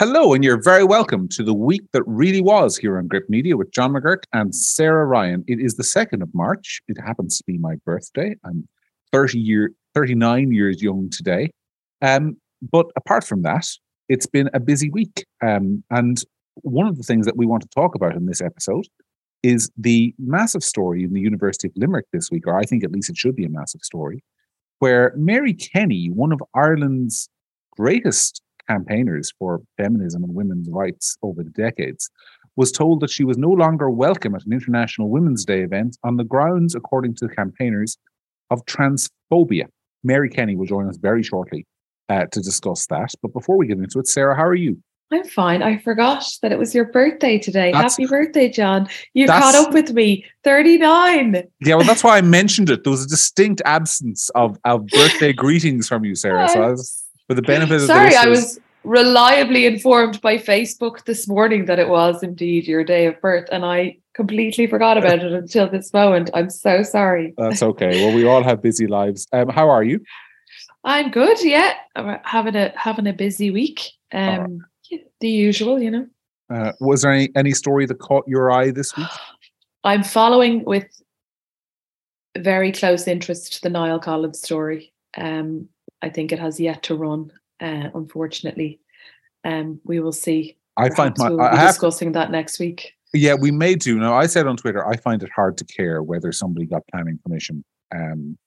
[0.00, 3.54] Hello, and you're very welcome to the week that really was here on Gript Media
[3.54, 5.44] with John McGuirk and Sarah Ryan.
[5.46, 6.80] It is the 2nd of March.
[6.88, 8.34] It happens to be my birthday.
[8.42, 8.66] I'm
[9.12, 11.50] 30 year, 39 years young today.
[12.00, 13.66] Um, but apart from that,
[14.08, 15.26] it's been a busy week.
[15.42, 16.24] Um, and
[16.62, 18.86] one of the things that we want to talk about in this episode
[19.42, 22.90] is the massive story in the University of Limerick this week, or I think at
[22.90, 24.24] least it should be a massive story,
[24.78, 27.28] where Mary Kenny, one of Ireland's
[27.76, 28.40] greatest
[28.70, 32.08] campaigners for feminism and women's rights over the decades,
[32.56, 36.16] was told that she was no longer welcome at an International Women's Day event on
[36.16, 37.96] the grounds, according to the campaigners,
[38.50, 39.64] of transphobia.
[40.04, 41.66] Mary Kenny will join us very shortly
[42.08, 43.10] uh, to discuss that.
[43.22, 44.80] But before we get into it, Sarah, how are you?
[45.12, 45.60] I'm fine.
[45.60, 47.72] I forgot that it was your birthday today.
[47.72, 48.88] That's, Happy birthday, John.
[49.12, 50.24] You caught up with me.
[50.44, 51.42] 39.
[51.60, 52.84] Yeah, well, that's why I mentioned it.
[52.84, 56.48] There was a distinct absence of, of birthday greetings from you, Sarah.
[56.48, 61.28] So I was for the benefit of Sorry, I was reliably informed by Facebook this
[61.28, 65.32] morning that it was indeed your day of birth, and I completely forgot about it
[65.32, 66.30] until this moment.
[66.34, 67.34] I'm so sorry.
[67.36, 68.04] That's okay.
[68.04, 69.26] Well, we all have busy lives.
[69.32, 70.00] Um, how are you?
[70.84, 71.42] I'm good.
[71.42, 73.90] Yeah, I'm having a having a busy week.
[74.12, 75.00] Um, right.
[75.20, 76.06] the usual, you know.
[76.52, 79.06] Uh, was there any any story that caught your eye this week?
[79.84, 80.86] I'm following with
[82.36, 84.92] very close interest the Niall Collins story.
[85.16, 85.68] Um,
[86.02, 87.32] I think it has yet to run.
[87.60, 88.80] Uh, unfortunately,
[89.44, 90.56] um, we will see.
[90.76, 92.94] I find my, we'll I discussing that next week.
[93.12, 93.98] Yeah, we may do.
[93.98, 97.18] Now, I said on Twitter, I find it hard to care whether somebody got planning
[97.24, 98.38] permission um,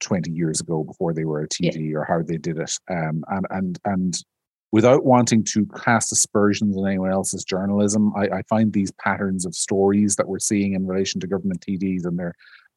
[0.00, 1.96] 20 years ago before they were a TD yeah.
[1.96, 2.72] or how they did it.
[2.88, 4.24] Um, and and and
[4.72, 9.54] without wanting to cast aspersions on anyone else's journalism, I, I, find these patterns of
[9.54, 12.34] stories that we're seeing in relation to government TDs and their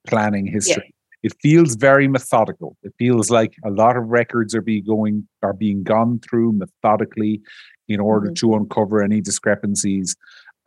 [0.08, 2.78] planning history it feels very methodical.
[2.84, 7.42] It feels like a lot of records are being going are being gone through methodically
[7.88, 8.48] in order mm-hmm.
[8.48, 10.16] to uncover any discrepancies.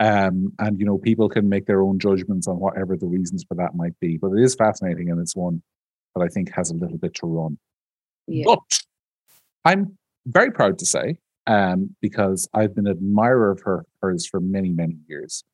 [0.00, 3.55] Um, and you know, people can make their own judgments on whatever the reasons for
[3.55, 4.19] that might be.
[4.19, 5.62] But it is fascinating, and it's one
[6.14, 7.58] that I think has a little bit to run.
[8.27, 8.45] Yeah.
[8.46, 8.83] But
[9.64, 9.96] I'm
[10.27, 14.70] very proud to say, um, because I've been an admirer of her hers for many,
[14.70, 15.45] many years,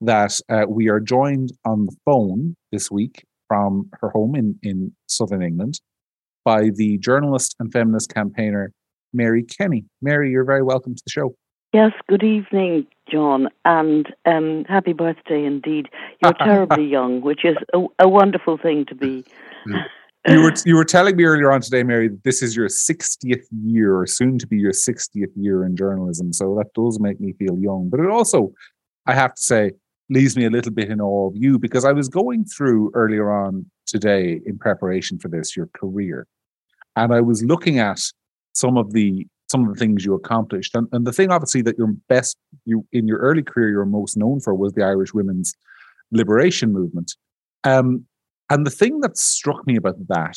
[0.00, 4.92] that uh, we are joined on the phone this week from her home in, in
[5.06, 5.80] southern England
[6.44, 8.72] by the journalist and feminist campaigner
[9.12, 9.84] Mary Kenny.
[10.02, 11.36] Mary, you're very welcome to the show.
[11.72, 15.88] Yes, good evening, John, and um, happy birthday indeed.
[16.22, 19.24] You're terribly young, which is a, a wonderful thing to be.
[20.26, 23.46] you were you were telling me earlier on today, Mary, that this is your 60th
[23.64, 26.32] year, or soon to be your 60th year in journalism.
[26.32, 27.88] So that does make me feel young.
[27.90, 28.52] But it also,
[29.06, 29.72] I have to say,
[30.10, 33.30] leaves me a little bit in awe of you because I was going through earlier
[33.30, 36.26] on today in preparation for this your career,
[36.96, 38.00] and I was looking at
[38.52, 41.76] some of the some of the things you accomplished, and, and the thing obviously that
[41.78, 45.54] you're best you in your early career you're most known for was the Irish women's
[46.10, 47.14] liberation movement.
[47.64, 48.06] Um,
[48.50, 50.36] and the thing that struck me about that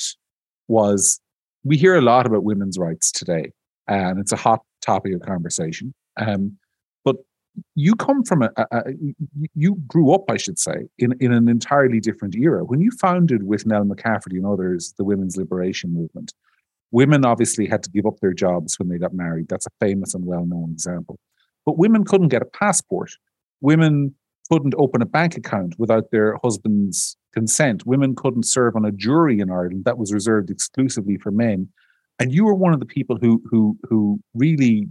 [0.68, 1.20] was
[1.64, 3.52] we hear a lot about women's rights today,
[3.88, 5.94] and it's a hot topic of conversation.
[6.18, 6.58] Um,
[7.76, 8.84] you come from a, a, a,
[9.56, 12.64] you grew up, I should say, in, in an entirely different era.
[12.64, 16.34] When you founded with Nell McCafferty and others the women's liberation movement,
[16.92, 19.48] women obviously had to give up their jobs when they got married.
[19.50, 21.20] That's a famous and well-known example.
[21.66, 23.12] But women couldn't get a passport.
[23.62, 24.16] Women
[24.50, 27.86] couldn't open a bank account without their husband's consent.
[27.86, 29.84] Women couldn't serve on a jury in Ireland.
[29.86, 31.70] That was reserved exclusively for men.
[32.20, 34.88] And you were one of the people who who who really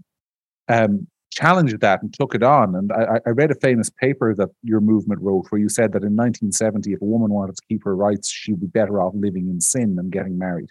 [0.69, 2.75] um, challenged that and took it on.
[2.75, 6.03] And I, I, read a famous paper that your movement wrote where you said that
[6.03, 9.13] in 1970, if a woman wanted to keep her rights, she would be better off
[9.15, 10.71] living in sin than getting married.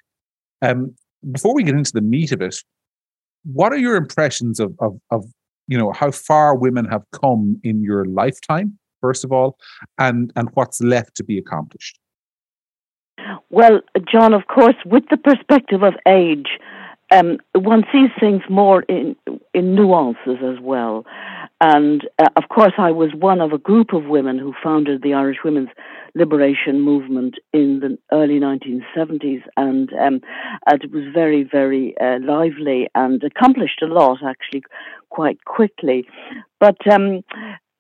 [0.62, 0.96] Um,
[1.32, 2.56] before we get into the meat of it,
[3.44, 5.26] what are your impressions of, of, of
[5.68, 9.58] you know how far women have come in your lifetime, first of all,
[10.00, 12.00] and and what's left to be accomplished?
[13.50, 16.60] Well, John, of course, with the perspective of age,
[17.16, 19.16] um, one sees things more in
[19.54, 21.06] in nuances as well.
[21.62, 25.14] And uh, of course, I was one of a group of women who founded the
[25.14, 25.70] Irish Women's
[26.14, 30.22] Liberation Movement in the early 1970s, and, um,
[30.66, 34.64] and it was very, very uh, lively and accomplished a lot actually
[35.10, 36.06] quite quickly.
[36.60, 37.22] But um,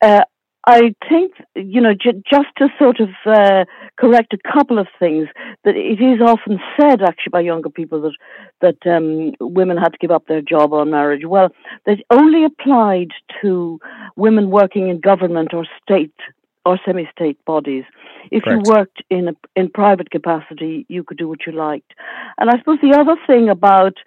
[0.02, 0.24] uh,
[0.68, 3.66] I think, you know, j- just to sort of uh,
[3.98, 5.28] correct a couple of things,
[5.64, 8.16] that it is often said actually by younger people that
[8.62, 11.24] that um, women had to give up their job on marriage.
[11.26, 11.50] Well,
[11.86, 13.10] that only applied
[13.42, 13.80] to
[14.16, 16.14] women working in government or state
[16.66, 17.84] or semi-state bodies.
[18.32, 18.68] If Correct.
[18.68, 21.94] you worked in a, in private capacity, you could do what you liked.
[22.38, 23.98] And I suppose the other thing about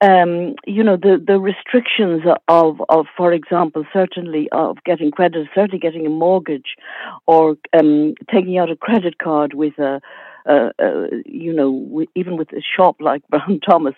[0.00, 5.78] um, you know the the restrictions of of for example certainly of getting credit, certainly
[5.78, 6.76] getting a mortgage,
[7.26, 10.00] or um, taking out a credit card with a
[10.48, 13.94] uh, uh, you know, even with a shop like Brown Thomas,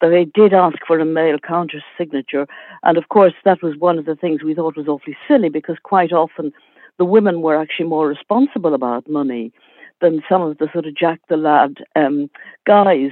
[0.00, 2.46] that they did ask for a male counter signature.
[2.84, 5.76] And of course, that was one of the things we thought was awfully silly because
[5.82, 6.52] quite often
[6.98, 9.52] the women were actually more responsible about money
[10.00, 12.30] than some of the sort of Jack the Lad um,
[12.66, 13.10] guys.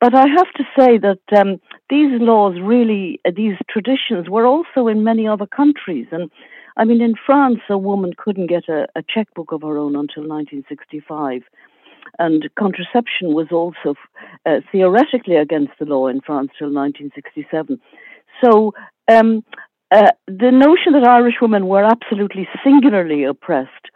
[0.00, 4.86] But I have to say that um, these laws really, uh, these traditions were also
[4.86, 6.06] in many other countries.
[6.12, 6.30] And
[6.76, 10.28] I mean, in France, a woman couldn't get a, a checkbook of her own until
[10.28, 11.42] 1965
[12.18, 13.94] and contraception was also
[14.46, 17.80] uh, theoretically against the law in France till 1967.
[18.42, 18.72] So
[19.08, 19.44] um,
[19.90, 23.88] uh, the notion that Irish women were absolutely singularly oppressed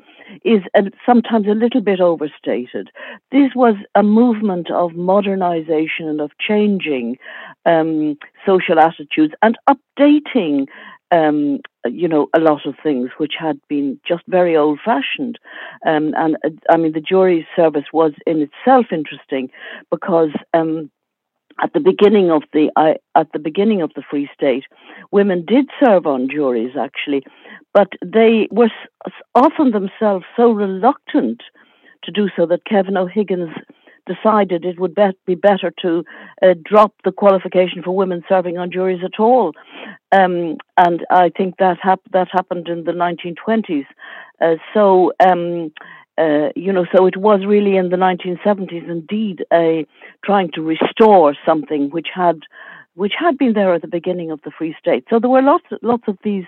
[0.45, 2.91] is a, sometimes a little bit overstated.
[3.31, 7.19] This was a movement of modernization and of changing
[7.67, 8.17] um,
[8.47, 10.67] social attitudes and updating
[11.11, 15.39] um, you know, a lot of things which had been just very old fashioned.
[15.87, 19.51] Um, and uh, I mean, the jury service was in itself interesting
[19.91, 20.31] because.
[21.61, 24.65] At the beginning of the uh, at the beginning of the Free State,
[25.11, 27.25] women did serve on juries actually,
[27.75, 28.71] but they were
[29.35, 31.43] often themselves so reluctant
[32.05, 33.51] to do so that Kevin O'Higgins
[34.07, 34.97] decided it would
[35.27, 36.05] be better to
[36.43, 39.53] uh, drop the qualification for women serving on juries at all.
[40.11, 43.87] Um, and I think that, hap- that happened in the 1920s.
[44.41, 45.73] Uh, so, um,
[46.19, 49.87] uh, you know, so it was really in the 1970s, indeed, a
[50.25, 52.41] trying to restore something which had,
[52.95, 55.05] which had been there at the beginning of the Free State.
[55.09, 56.45] So there were lots, lots of these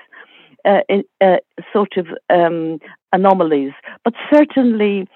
[0.65, 0.81] uh,
[1.21, 1.37] uh,
[1.73, 2.79] sort of um,
[3.13, 3.73] anomalies,
[4.05, 5.09] but certainly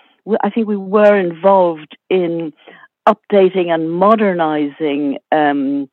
[0.43, 2.53] I think we were involved in
[3.09, 5.89] updating and modernizing um,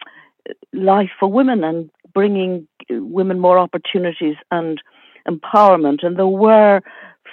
[0.73, 4.81] life for women and bringing women more opportunities and
[5.27, 6.05] empowerment.
[6.05, 6.81] And there were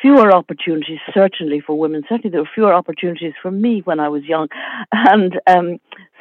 [0.02, 2.02] fewer opportunities, certainly for women.
[2.08, 4.49] Certainly, there were fewer opportunities for me when I was young.
[4.93, 5.78] And um,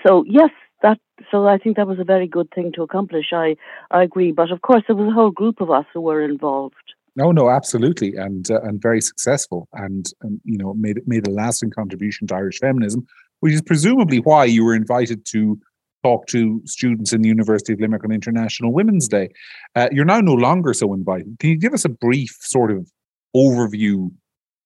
[0.08, 0.52] so, yes,
[0.82, 1.00] that.
[1.30, 3.28] So I think that was a very good thing to accomplish.
[3.34, 3.56] I
[3.92, 4.32] I agree.
[4.32, 6.76] But of course, there was a whole group of us who were involved.
[7.16, 11.32] No, no, absolutely, and uh, and very successful, and, and you know made made a
[11.32, 13.06] lasting contribution to Irish feminism,
[13.42, 15.60] which is presumably why you were invited to
[16.04, 19.30] talk to students in the University of Limerick on International Women's Day.
[19.76, 21.38] Uh, you're now no longer so invited.
[21.40, 22.90] Can you give us a brief sort of
[23.36, 24.12] overview,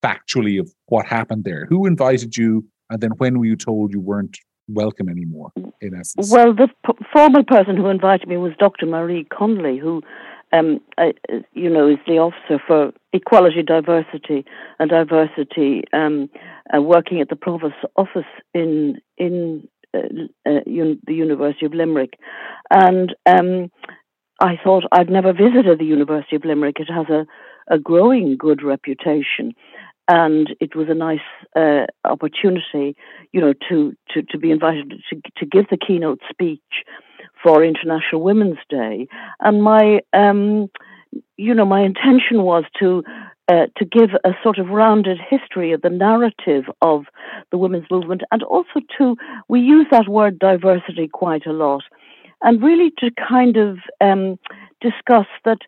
[0.04, 1.66] factually, of what happened there?
[1.68, 5.52] Who invited you, and then when were you told you weren't welcome anymore?
[5.82, 8.86] In essence, well, the p- formal person who invited me was Dr.
[8.86, 10.02] Marie Conley, who
[10.54, 11.12] um, uh,
[11.54, 14.46] you know, is the officer for equality, diversity,
[14.80, 16.30] and diversity, um,
[16.76, 18.24] uh, working at the provost office
[18.54, 20.00] in in uh,
[20.46, 22.14] uh un- the University of Limerick,
[22.70, 23.72] and um,
[24.42, 26.78] I thought I'd never visited the University of Limerick.
[26.80, 27.26] It has a,
[27.68, 29.54] a growing good reputation,
[30.08, 31.20] and it was a nice
[31.56, 32.96] uh, opportunity,
[33.32, 36.62] you know, to, to, to be invited to, to give the keynote speech
[37.42, 39.08] for International Women's Day,
[39.40, 40.70] and my um,
[41.38, 43.04] you know my intention was to
[43.48, 47.06] uh, to give a sort of rounded history of the narrative of
[47.52, 49.16] the women's movement, and also to
[49.48, 51.84] we use that word diversity quite a lot,
[52.42, 54.40] and really to kind of um,
[54.82, 55.60] discuss that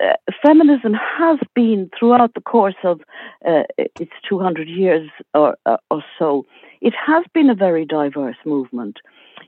[0.00, 0.14] uh,
[0.44, 3.00] feminism has been throughout the course of
[3.46, 6.46] uh, its 200 years or, uh, or so,
[6.80, 8.98] it has been a very diverse movement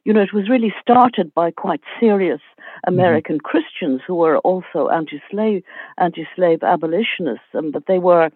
[0.04, 2.40] you know, it was really started by quite serious.
[2.86, 3.46] American mm-hmm.
[3.46, 5.62] Christians who were also anti-slave,
[5.98, 8.30] anti-slave abolitionists, um, but they were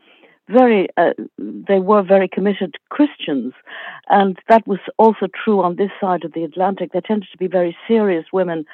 [0.48, 3.52] very, uh, they were very committed Christians,
[4.08, 6.92] and that was also true on this side of the Atlantic.
[6.92, 8.64] They tended to be very serious women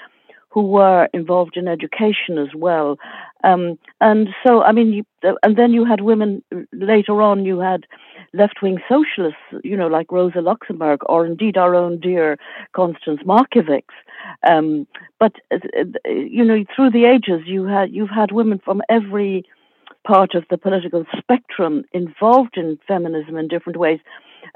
[0.55, 2.97] who were involved in education as well.
[3.43, 5.05] Um, and so, I mean, you,
[5.43, 7.87] and then you had women later on, you had
[8.33, 12.39] left wing socialists, you know, like Rosa Luxemburg, or indeed our own dear
[12.73, 13.83] Constance Markievicz.
[14.49, 14.87] Um,
[15.19, 15.59] but, uh,
[16.07, 19.45] you know, through the ages, you had, you've had women from every
[20.07, 23.99] part of the political spectrum involved in feminism in different ways.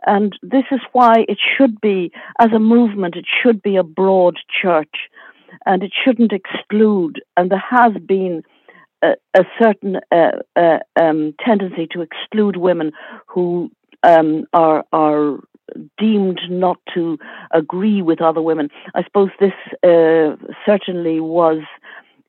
[0.06, 4.36] And this is why it should be, as a movement, it should be a broad
[4.62, 5.08] church
[5.66, 7.20] and it shouldn't exclude.
[7.36, 8.42] And there has been
[9.02, 12.92] a, a certain uh, uh, um, tendency to exclude women
[13.26, 13.70] who
[14.02, 15.38] um, are are
[15.98, 17.18] deemed not to
[17.50, 18.70] agree with other women.
[18.94, 19.52] I suppose this
[19.82, 21.58] uh, certainly was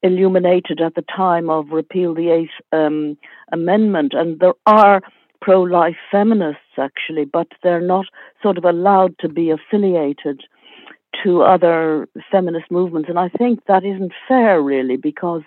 [0.04, 3.18] illuminated at the time of repeal the Eighth um,
[3.52, 5.02] Amendment, and there are
[5.42, 8.06] pro life feminists, actually, but they're not
[8.42, 10.44] sort of allowed to be affiliated
[11.24, 13.10] to other feminist movements.
[13.10, 15.44] And I think that isn't fair, really, because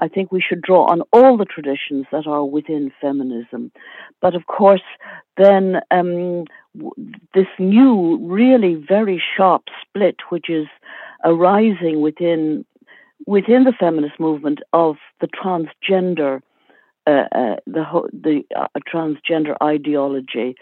[0.00, 3.70] I think we should draw on all the traditions that are within feminism.
[4.20, 4.82] But of course,
[5.36, 6.44] then um,
[7.34, 10.66] this new, really very sharp split, which is
[11.24, 12.64] arising within
[13.26, 16.40] within the feminist movement of the transgender,
[17.06, 20.54] uh, uh, the the uh, transgender ideology,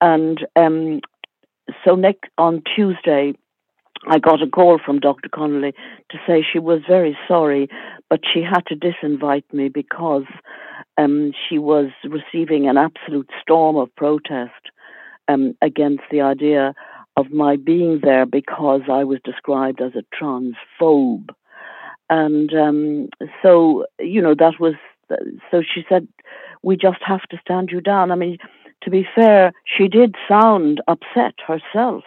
[0.00, 1.00] and um,
[1.84, 3.34] so next on Tuesday,
[4.08, 5.28] I got a call from Dr.
[5.28, 5.74] Connolly
[6.10, 7.68] to say she was very sorry,
[8.08, 10.24] but she had to disinvite me because
[10.96, 14.70] um, she was receiving an absolute storm of protest
[15.28, 16.74] um, against the idea
[17.16, 21.30] of my being there because I was described as a transphobe.
[22.08, 23.08] And um,
[23.42, 24.74] so, you know, that was,
[25.50, 26.08] so she said,
[26.62, 28.10] we just have to stand you down.
[28.10, 28.38] I mean,
[28.82, 32.04] to be fair, she did sound upset herself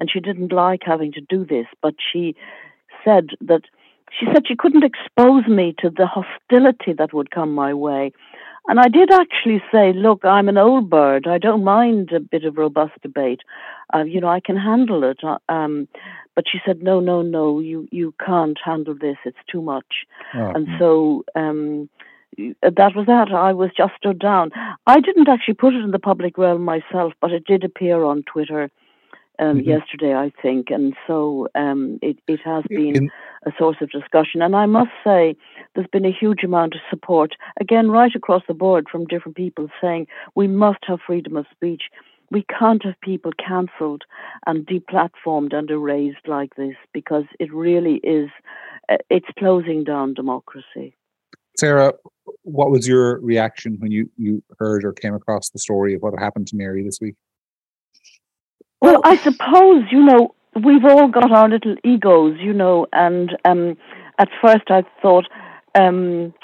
[0.00, 2.34] and she didn't like having to do this, but she
[3.04, 3.62] said that
[4.18, 8.12] she said she couldn't expose me to the hostility that would come my way.
[8.66, 11.26] And I did actually say, look, I'm an old bird.
[11.26, 13.40] I don't mind a bit of robust debate.
[13.92, 15.18] Uh, you know, I can handle it.
[15.22, 15.86] Uh, um,
[16.34, 19.16] but she said, no, no, no, you, you can't handle this.
[19.24, 20.06] It's too much.
[20.32, 20.52] Oh.
[20.54, 21.90] And so um,
[22.38, 23.32] that was that.
[23.32, 24.50] I was just stood down.
[24.86, 28.22] I didn't actually put it in the public realm myself, but it did appear on
[28.22, 28.70] Twitter
[29.38, 29.68] um, mm-hmm.
[29.68, 33.10] yesterday, I think, and so um, it it has been In-
[33.46, 34.42] a source of discussion.
[34.42, 35.36] And I must say,
[35.74, 39.68] there's been a huge amount of support again right across the board from different people
[39.80, 41.84] saying we must have freedom of speech.
[42.30, 44.04] We can't have people cancelled
[44.46, 48.30] and deplatformed and erased like this because it really is
[48.88, 50.96] uh, it's closing down democracy.
[51.56, 51.92] Sarah,
[52.42, 56.18] what was your reaction when you you heard or came across the story of what
[56.18, 57.14] happened to Mary this week?
[58.84, 63.78] Well, I suppose, you know, we've all got our little egos, you know, and um,
[64.18, 65.24] at first I thought,
[65.74, 66.34] um,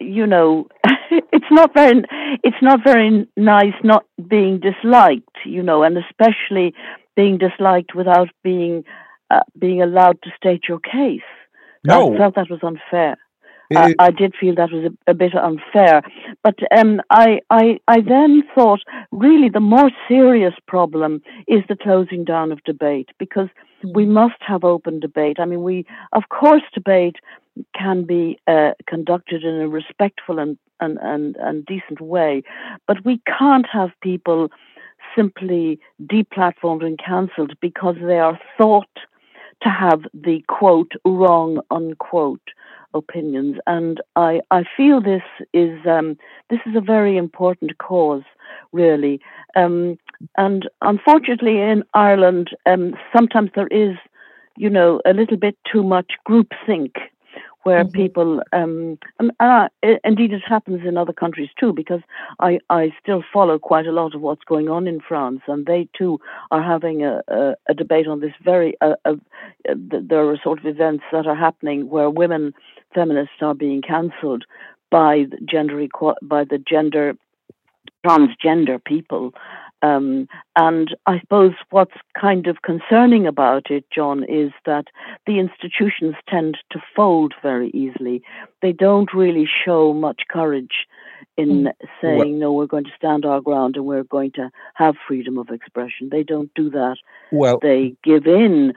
[0.00, 0.66] you know,
[1.10, 2.02] it's not very,
[2.42, 6.74] it's not very nice not being disliked, you know, and especially
[7.14, 8.82] being disliked without being
[9.30, 11.20] uh, being allowed to state your case.
[11.84, 12.14] No.
[12.14, 13.16] I felt that was unfair.
[13.74, 16.02] I, I, did feel that was a, a bit unfair,
[16.44, 18.80] but um, I, I, I then thought
[19.10, 23.48] really the more serious problem is the closing down of debate because
[23.84, 25.38] we must have open debate.
[25.40, 27.16] I mean, we of course debate
[27.74, 32.42] can be uh, conducted in a respectful and, and, and, and decent way,
[32.86, 34.48] but we can't have people
[35.14, 38.88] simply deplatformed and cancelled because they are thought
[39.62, 42.48] to have the quote wrong unquote
[42.96, 43.56] opinions.
[43.66, 45.22] And I, I feel this
[45.52, 46.16] is um,
[46.50, 48.24] this is a very important cause,
[48.72, 49.20] really.
[49.54, 49.98] Um,
[50.36, 53.96] and unfortunately, in Ireland, um, sometimes there is,
[54.56, 56.92] you know, a little bit too much groupthink
[57.66, 58.00] where mm-hmm.
[58.00, 62.00] people, um, and, and I, indeed it happens in other countries too, because
[62.38, 65.88] I, I still follow quite a lot of what's going on in France, and they
[65.98, 66.20] too
[66.52, 69.16] are having a, a, a debate on this very, uh, uh,
[69.74, 72.54] there are sort of events that are happening where women
[72.94, 74.44] feminists are being cancelled
[74.90, 77.14] by the gender equal, by the gender
[78.04, 79.32] transgender people
[79.82, 80.26] um,
[80.56, 84.86] and I suppose what's kind of concerning about it, John, is that
[85.26, 88.22] the institutions tend to fold very easily.
[88.62, 90.86] They don't really show much courage
[91.36, 91.72] in mm.
[92.00, 95.36] saying, well, no, we're going to stand our ground and we're going to have freedom
[95.36, 96.08] of expression.
[96.10, 96.96] They don't do that.
[97.30, 98.72] Well, they give in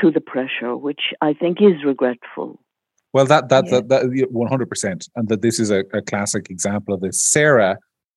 [0.00, 2.58] to the pressure, which I think is regretful.
[3.12, 3.80] Well, that that yeah.
[3.86, 7.22] that one hundred percent, and that this is a, a classic example of this.
[7.22, 7.76] Sarah,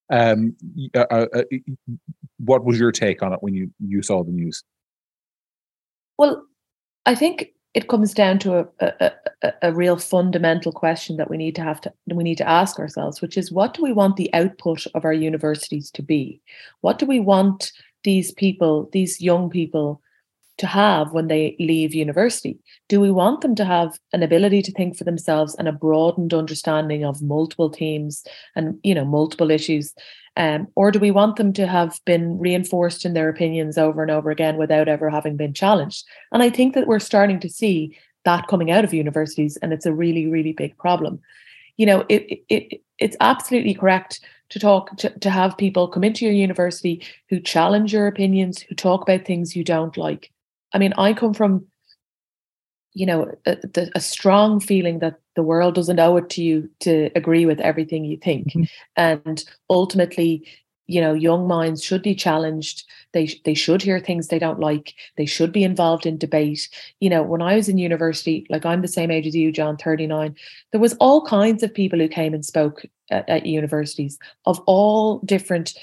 [0.09, 0.55] um,
[0.95, 1.43] uh, uh, uh
[2.39, 4.63] what was your take on it when you you saw the news?
[6.17, 6.45] Well,
[7.05, 9.11] I think it comes down to a, a,
[9.41, 12.79] a, a, real fundamental question that we need to have to we need to ask
[12.79, 16.39] ourselves, which is what do we want the output of our universities to be?
[16.81, 17.73] What do we want
[18.05, 20.01] these people, these young people,
[20.57, 22.57] to have when they leave university?
[22.87, 26.33] Do we want them to have an ability to think for themselves and a broadened
[26.33, 28.23] understanding of multiple themes
[28.55, 29.93] and you know multiple issues?
[30.37, 34.11] Um, or do we want them to have been reinforced in their opinions over and
[34.11, 36.05] over again without ever having been challenged?
[36.31, 39.85] And I think that we're starting to see that coming out of universities, and it's
[39.85, 41.21] a really, really big problem.
[41.77, 44.19] You know, it, it it's absolutely correct
[44.49, 48.75] to talk to, to have people come into your university who challenge your opinions, who
[48.75, 50.31] talk about things you don't like.
[50.75, 51.65] I mean, I come from,
[52.93, 53.57] you know, a,
[53.95, 58.03] a, strong feeling that the world doesn't owe it to you to agree with everything
[58.03, 58.47] you think.
[58.47, 58.63] Mm-hmm.
[58.97, 60.45] And ultimately,
[60.87, 64.93] you know young minds should be challenged they they should hear things they don't like
[65.17, 68.83] they should be involved in debate you know when i was in university like i'm
[68.83, 70.35] the same age as you john 39
[70.71, 75.17] there was all kinds of people who came and spoke at, at universities of all
[75.25, 75.73] different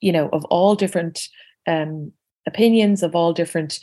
[0.00, 1.28] you know of all different
[1.66, 2.12] um
[2.46, 3.80] opinions of all different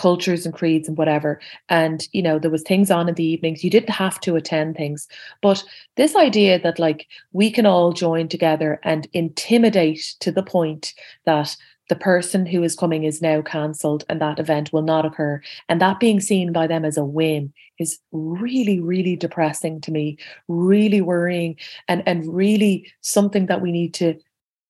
[0.00, 1.38] cultures and creeds and whatever.
[1.68, 3.62] And you know there was things on in the evenings.
[3.62, 5.06] You didn't have to attend things.
[5.42, 5.62] But
[5.96, 10.94] this idea that like we can all join together and intimidate to the point
[11.26, 11.56] that
[11.90, 15.42] the person who is coming is now cancelled and that event will not occur.
[15.68, 20.16] And that being seen by them as a win is really really depressing to me
[20.48, 21.56] really worrying
[21.88, 24.18] and and really something that we need to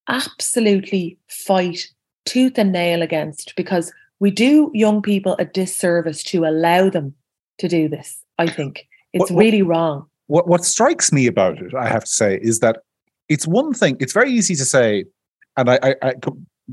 [0.08, 1.88] absolutely fight
[2.24, 7.14] tooth and nail against because we do young people a disservice to allow them
[7.58, 8.22] to do this.
[8.38, 10.06] I think it's what, really wrong.
[10.28, 12.78] What what strikes me about it, I have to say, is that
[13.28, 13.96] it's one thing.
[13.98, 15.04] It's very easy to say,
[15.56, 16.12] and I, I, I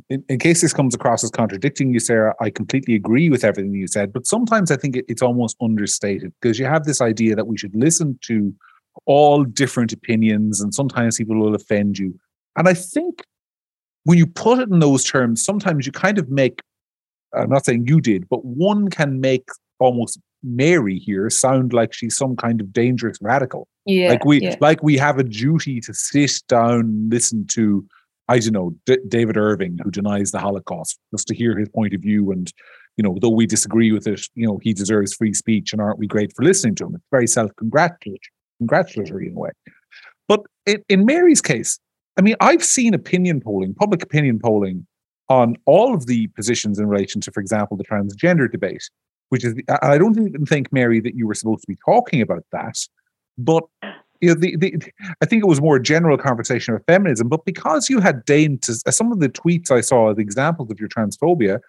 [0.09, 3.73] in, in, case this comes across as contradicting you, Sarah, I completely agree with everything
[3.73, 4.13] you said.
[4.13, 7.57] But sometimes I think it, it's almost understated because you have this idea that we
[7.57, 8.53] should listen to
[9.05, 12.17] all different opinions, and sometimes people will offend you.
[12.55, 13.23] And I think
[14.03, 16.61] when you put it in those terms, sometimes you kind of make
[17.33, 19.47] I'm not saying you did, but one can make
[19.79, 23.67] almost Mary here sound like she's some kind of dangerous radical.
[23.85, 24.55] Yeah, like we yeah.
[24.59, 27.85] like we have a duty to sit down, listen to,
[28.27, 31.93] I don't know, D- David Irving, who denies the Holocaust, just to hear his point
[31.93, 32.31] of view.
[32.31, 32.51] And
[32.97, 35.99] you know, though we disagree with it, you know, he deserves free speech, and aren't
[35.99, 36.95] we great for listening to him?
[36.95, 39.51] It's very self-congratulatory, in a way.
[40.27, 41.79] But in, in Mary's case,
[42.17, 44.85] I mean, I've seen opinion polling, public opinion polling
[45.29, 48.89] on all of the positions in relation to, for example, the transgender debate,
[49.29, 52.45] which is, I don't even think, Mary, that you were supposed to be talking about
[52.51, 52.77] that.
[53.37, 53.63] But
[54.21, 54.81] you know, the, the,
[55.21, 57.27] I think it was more a general conversation of feminism.
[57.27, 60.71] But because you had deigned to, uh, some of the tweets I saw as examples
[60.71, 61.59] of your transphobia,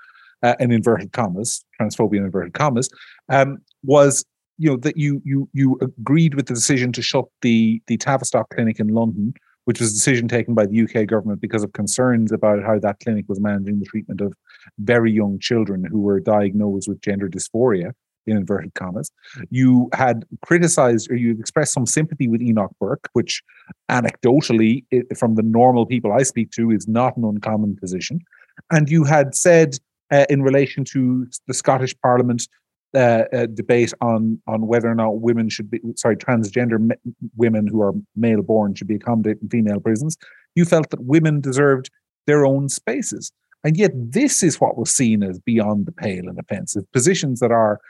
[0.42, 2.88] uh, in inverted commas, transphobia in inverted commas,
[3.28, 4.24] um, was
[4.56, 8.48] you know that you you you agreed with the decision to shut the the Tavistock
[8.50, 9.34] clinic in London
[9.68, 12.99] which was a decision taken by the UK government because of concerns about how that
[13.00, 14.32] clinic was managing the treatment of
[14.78, 17.93] very young children who were diagnosed with gender dysphoria,
[18.26, 19.10] in inverted commas.
[19.50, 23.43] You had criticized or you expressed some sympathy with Enoch Burke, which
[23.90, 24.84] anecdotally,
[25.19, 28.21] from the normal people I speak to, is not an uncommon position.
[28.71, 29.76] And you had said,
[30.10, 32.49] uh, in relation to the Scottish Parliament
[32.94, 36.96] uh, uh, debate on on whether or not women should be sorry transgender me-
[37.36, 40.16] women who are male born should be accommodated in female prisons.
[40.54, 41.90] You felt that women deserved
[42.26, 43.30] their own spaces,
[43.62, 47.52] and yet this is what was seen as beyond the pale and offensive positions that
[47.52, 47.80] are,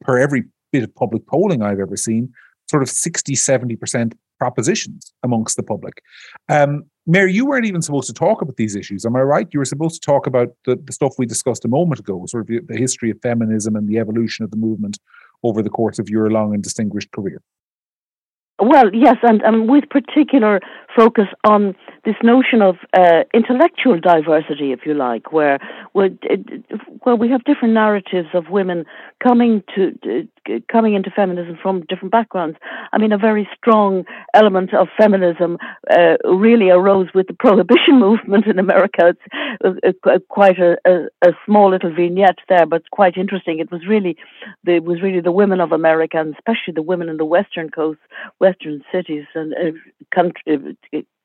[0.00, 2.32] per every bit of public polling I've ever seen,
[2.70, 6.02] sort of 60, 70 percent propositions amongst the public.
[6.48, 6.72] Um,
[7.06, 9.06] you weren't even supposed to talk about these issues.
[9.06, 9.46] Am I right?
[9.52, 12.42] You were supposed to talk about the, the stuff we discussed a moment ago, sort
[12.42, 14.98] of the, the history of feminism and the evolution of the movement
[15.44, 17.40] over the course of your long and distinguished career.
[18.58, 20.60] Well, yes, and um, with particular
[20.96, 21.74] focus on
[22.04, 25.58] this notion of uh, intellectual diversity, if you like, where
[25.92, 26.10] where,
[27.16, 28.84] we have different narratives of women
[29.22, 32.58] coming to uh, coming into feminism from different backgrounds.
[32.92, 35.58] I mean, a very strong element of feminism
[35.90, 39.14] uh, really arose with the prohibition movement in America.
[39.60, 43.60] It's uh, quite a, a, a, small little vignette there, but quite interesting.
[43.60, 44.16] It was really
[44.66, 48.00] it was really the women of America, and especially the women in the western coast,
[48.40, 49.78] western cities and uh,
[50.14, 50.76] country,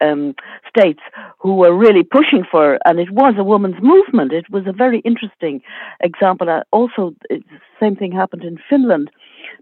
[0.01, 0.35] um,
[0.67, 1.01] states
[1.39, 4.31] who were really pushing for, and it was a women's movement.
[4.33, 5.61] It was a very interesting
[6.01, 6.49] example.
[6.49, 7.41] Uh, also, the
[7.79, 9.09] same thing happened in Finland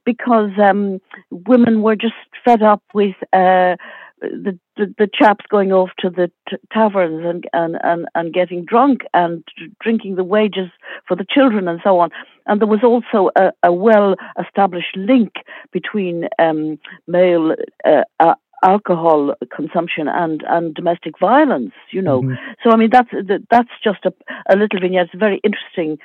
[0.06, 1.00] because um,
[1.32, 3.16] women were just fed up with.
[3.34, 3.76] Uh,
[4.22, 8.66] the, the, the chaps going off to the t- taverns and, and, and, and getting
[8.66, 9.44] drunk and
[9.82, 10.70] drinking the wages
[11.08, 12.10] for the children and so on.
[12.48, 15.34] And there was also a, a well established link
[15.72, 18.36] between um, male uh, uh,
[18.74, 22.22] alcohol consumption and, and domestic violence, you know.
[22.22, 22.34] Mm-hmm.
[22.62, 23.14] So, I mean, that's,
[23.50, 24.14] that's just a,
[24.54, 25.10] a little vignette.
[25.12, 25.98] It's very interesting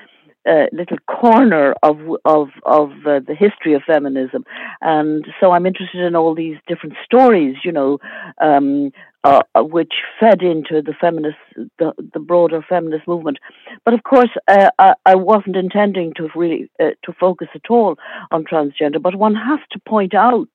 [0.49, 4.44] uh, little corner of of of uh, the history of feminism,
[4.81, 7.99] and so I'm interested in all these different stories, you know,
[8.40, 8.90] um,
[9.23, 11.37] uh, uh, which fed into the feminist,
[11.79, 13.39] the, the broader feminist movement.
[13.85, 17.97] But of course, uh, I, I, wasn't intending to really uh, to focus at all
[18.31, 19.03] on transgender.
[19.03, 20.49] But one has to point out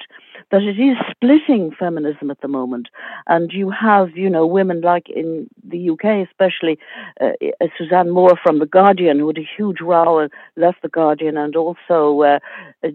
[0.49, 2.87] that it is splitting feminism at the moment,
[3.27, 6.79] and you have, you know, women like in the UK, especially
[7.21, 10.89] uh, uh, Suzanne Moore from the Guardian, who had a huge row and left the
[10.89, 12.39] Guardian, and also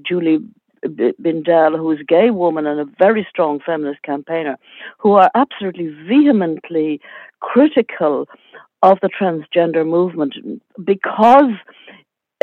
[0.04, 0.40] Julie
[0.86, 4.56] Bindel, who is a gay woman and a very strong feminist campaigner,
[4.98, 7.00] who are absolutely vehemently
[7.40, 8.26] critical
[8.82, 10.34] of the transgender movement
[10.82, 11.52] because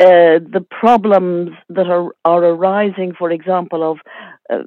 [0.00, 3.98] uh, the problems that are, are arising, for example, of
[4.50, 4.62] uh,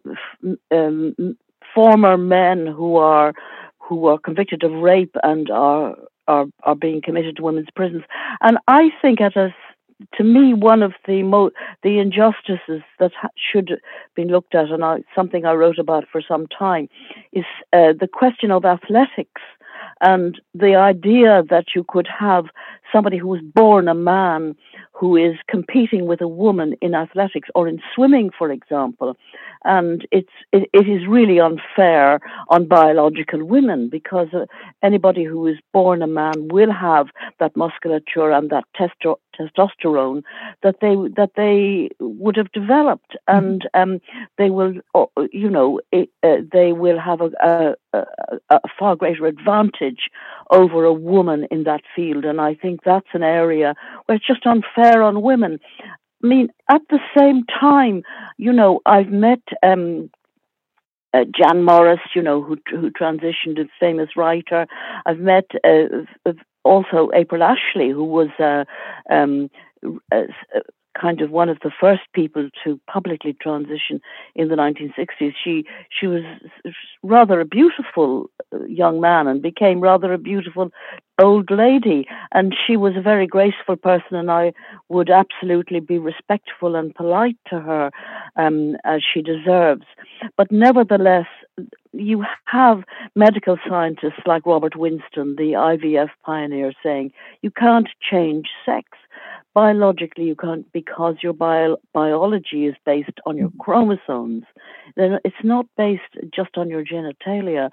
[0.76, 1.38] um,
[1.74, 3.34] former men who are
[3.80, 5.96] who are convicted of rape and are
[6.28, 8.04] are, are being committed to women's prisons.
[8.42, 9.54] And I think at a
[10.18, 11.52] to me, one of the mo-
[11.84, 13.80] the injustices that ha- should
[14.16, 16.90] be looked at, and I, something I wrote about for some time,
[17.32, 19.42] is uh, the question of athletics
[20.02, 22.46] and the idea that you could have
[22.94, 24.56] somebody who was born a man
[24.92, 29.18] who is competing with a woman in athletics or in swimming, for example.
[29.64, 34.46] And it's, it, it is really unfair on biological women because uh,
[34.84, 37.08] anybody who is born a man will have
[37.40, 40.24] that musculature and that testo- testosterone
[40.64, 43.46] that they that they would have developed, mm-hmm.
[43.46, 44.02] and um,
[44.38, 48.06] they will, uh, you know, it, uh, they will have a, a, a,
[48.50, 50.10] a far greater advantage
[50.50, 52.26] over a woman in that field.
[52.26, 55.60] And I think that's an area where it's just unfair on women.
[56.24, 58.04] I mean, at the same time,
[58.38, 60.10] you know, I've met um,
[61.14, 64.68] uh, Jan Morris, you know, who who transitioned as famous writer.
[65.06, 66.32] I've met uh,
[66.64, 68.66] also April Ashley, who was uh,
[69.14, 69.50] um,
[70.12, 70.24] uh,
[71.00, 74.02] kind of one of the first people to publicly transition
[74.36, 75.34] in the 1960s.
[75.44, 76.24] She she was
[77.04, 80.72] rather a beautiful uh, young man and became rather a beautiful
[81.22, 82.08] old lady.
[82.32, 84.54] And she was a very graceful person, and I
[84.90, 87.92] would absolutely be respectful and polite to her
[88.36, 89.86] um, as she deserves.
[90.38, 91.28] But nevertheless,
[91.94, 92.84] you have
[93.16, 98.88] medical scientists like Robert Winston, the IVF pioneer, saying you can't change sex
[99.54, 103.60] biologically you can't because your bio, biology is based on your mm-hmm.
[103.60, 104.44] chromosomes
[104.96, 107.70] then it's not based just on your genitalia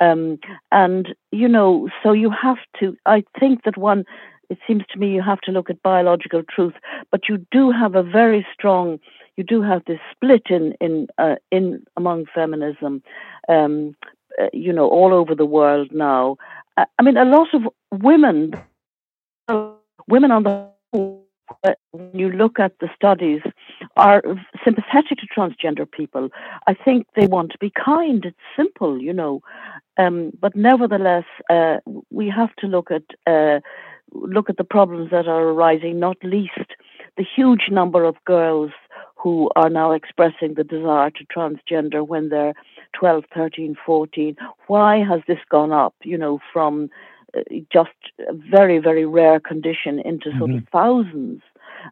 [0.00, 0.38] um,
[0.70, 4.04] and you know so you have to i think that one
[4.50, 6.74] it seems to me you have to look at biological truth
[7.10, 8.98] but you do have a very strong
[9.36, 13.02] you do have this split in in uh, in among feminism
[13.48, 13.94] um,
[14.40, 16.36] uh, you know all over the world now
[16.76, 18.52] uh, i mean a lot of women
[20.08, 21.21] women on the
[21.92, 23.40] when you look at the studies,
[23.96, 24.22] are
[24.64, 26.28] sympathetic to transgender people.
[26.66, 28.24] I think they want to be kind.
[28.24, 29.42] It's simple, you know.
[29.98, 31.76] Um, but nevertheless, uh,
[32.10, 33.60] we have to look at uh,
[34.12, 35.98] look at the problems that are arising.
[35.98, 36.72] Not least
[37.16, 38.70] the huge number of girls
[39.16, 42.54] who are now expressing the desire to transgender when they're
[42.98, 44.36] 12, 13, 14.
[44.66, 45.94] Why has this gone up?
[46.02, 46.90] You know, from
[47.72, 47.90] just
[48.28, 50.58] a very, very rare condition into sort mm-hmm.
[50.58, 51.42] of thousands.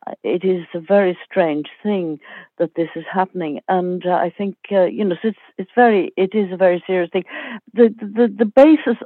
[0.07, 2.21] Uh, it is a very strange thing
[2.59, 6.33] that this is happening, and uh, I think uh, you know it's it's very it
[6.33, 7.25] is a very serious thing.
[7.75, 8.97] The the the basis,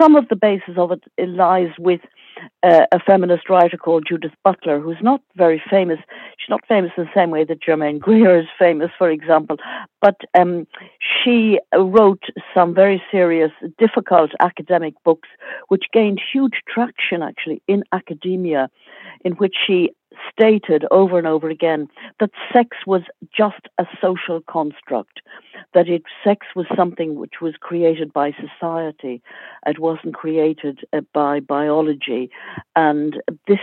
[0.00, 2.02] some of the basis of it, it lies with
[2.62, 5.98] uh, a feminist writer called Judith Butler, who's not very famous.
[6.38, 9.56] She's not famous in the same way that Germaine Greer is famous, for example,
[10.00, 10.66] but um,
[11.00, 12.22] she wrote
[12.54, 15.28] some very serious, difficult academic books,
[15.68, 18.70] which gained huge traction actually in academia,
[19.24, 19.90] in which she
[20.30, 23.02] stated over and over again that sex was
[23.36, 25.20] just a social construct,
[25.74, 29.22] that it, sex was something which was created by society,
[29.66, 32.30] it wasn't created uh, by biology,
[32.76, 33.58] and this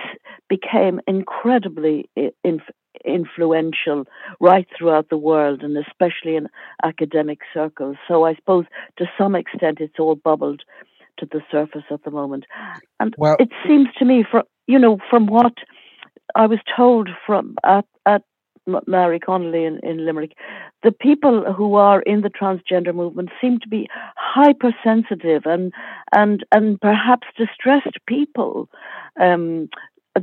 [0.47, 2.09] became incredibly
[2.43, 2.61] inf-
[3.05, 4.05] influential
[4.39, 6.47] right throughout the world and especially in
[6.83, 7.95] academic circles.
[8.07, 8.65] So I suppose
[8.97, 10.63] to some extent it's all bubbled
[11.17, 12.45] to the surface at the moment.
[12.99, 15.53] And well, it seems to me, from you know, from what
[16.37, 18.21] I was told from at, at
[18.85, 20.33] Mary Connolly in, in Limerick,
[20.83, 25.73] the people who are in the transgender movement seem to be hypersensitive and
[26.15, 28.69] and and perhaps distressed people.
[29.19, 29.69] Um,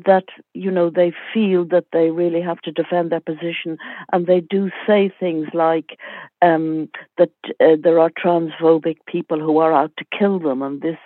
[0.07, 0.25] that
[0.55, 3.79] you know they feel that they really have to defend their position,
[4.13, 5.99] and they do say things like
[6.43, 10.99] um, that uh, there are transphobic people who are out to kill them, and this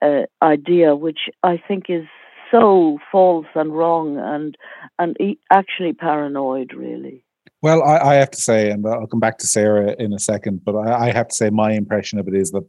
[0.00, 2.06] uh, idea, which I think is
[2.52, 4.56] so false and wrong and
[4.98, 5.16] and
[5.50, 7.24] actually paranoid, really.
[7.62, 10.64] Well, I, I, have to say, and I'll come back to Sarah in a second,
[10.64, 12.68] but I, I have to say my impression of it is that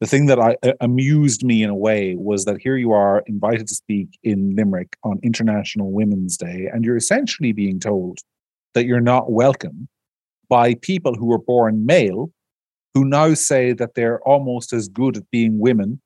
[0.00, 3.22] the thing that I, uh, amused me in a way was that here you are
[3.26, 8.18] invited to speak in Limerick on International Women's Day, and you're essentially being told
[8.74, 9.88] that you're not welcome
[10.48, 12.30] by people who were born male
[12.92, 16.00] who now say that they're almost as good at being women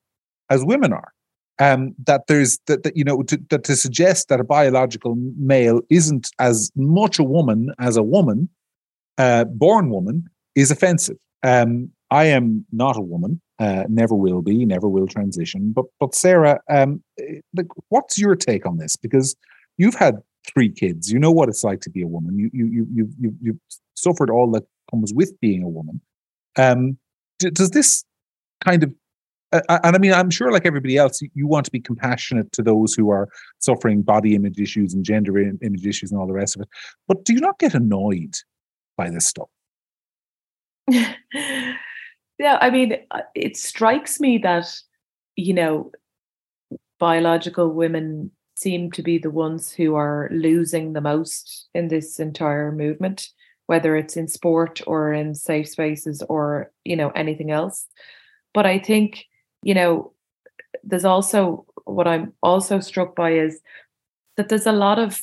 [0.51, 1.13] as women are
[1.59, 5.81] um, that there's that, that you know to, that to suggest that a biological male
[5.91, 8.49] isn't as much a woman as a woman,
[9.19, 11.17] uh, born woman, is offensive.
[11.43, 15.73] Um, I am not a woman, uh, never will be, never will transition.
[15.75, 17.03] But but Sarah, um,
[17.57, 18.97] like, what's your take on this?
[18.97, 19.37] Because
[19.77, 20.17] you've had
[20.47, 22.39] three kids, you know what it's like to be a woman.
[22.39, 23.61] You you you you you you've
[23.97, 26.01] suffered all that comes with being a woman.
[26.57, 26.99] Um,
[27.39, 28.05] d- does this
[28.65, 28.93] kind of
[29.53, 32.63] and I mean, I'm sure, like everybody else, you, you, want to be compassionate to
[32.63, 36.57] those who are suffering body image issues and gender image issues and all the rest
[36.57, 36.69] of it.
[37.07, 38.35] But do you not get annoyed
[38.97, 39.49] by this stuff?
[42.39, 44.67] yeah, I mean, uh, it strikes me that,
[45.37, 45.93] you know,
[46.99, 52.73] biological women seem to be the ones who are losing the most in this entire
[52.73, 53.29] movement,
[53.67, 57.87] whether it's in sport or in safe spaces or, you know, anything else.
[58.53, 59.25] But I think,
[59.63, 60.13] you know,
[60.85, 63.61] there's also what I'm also struck by is
[64.37, 65.23] that there's a lot of,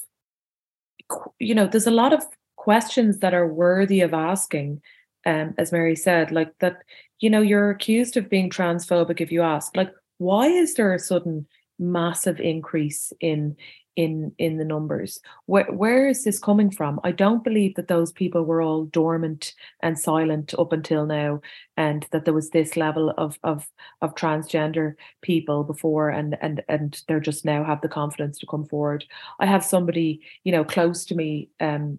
[1.40, 2.24] you know, there's a lot of
[2.56, 4.82] questions that are worthy of asking
[5.26, 6.84] um, as Mary said, like that,
[7.20, 11.00] you know, you're accused of being transphobic if you ask, like, why is there a
[11.00, 11.48] sudden
[11.80, 13.56] massive increase in
[13.96, 18.12] in in the numbers where where is this coming from i don't believe that those
[18.12, 21.40] people were all dormant and silent up until now
[21.78, 23.68] and that there was this level of of
[24.02, 28.66] of transgender people before and and and they're just now have the confidence to come
[28.66, 29.06] forward
[29.40, 31.98] i have somebody you know close to me um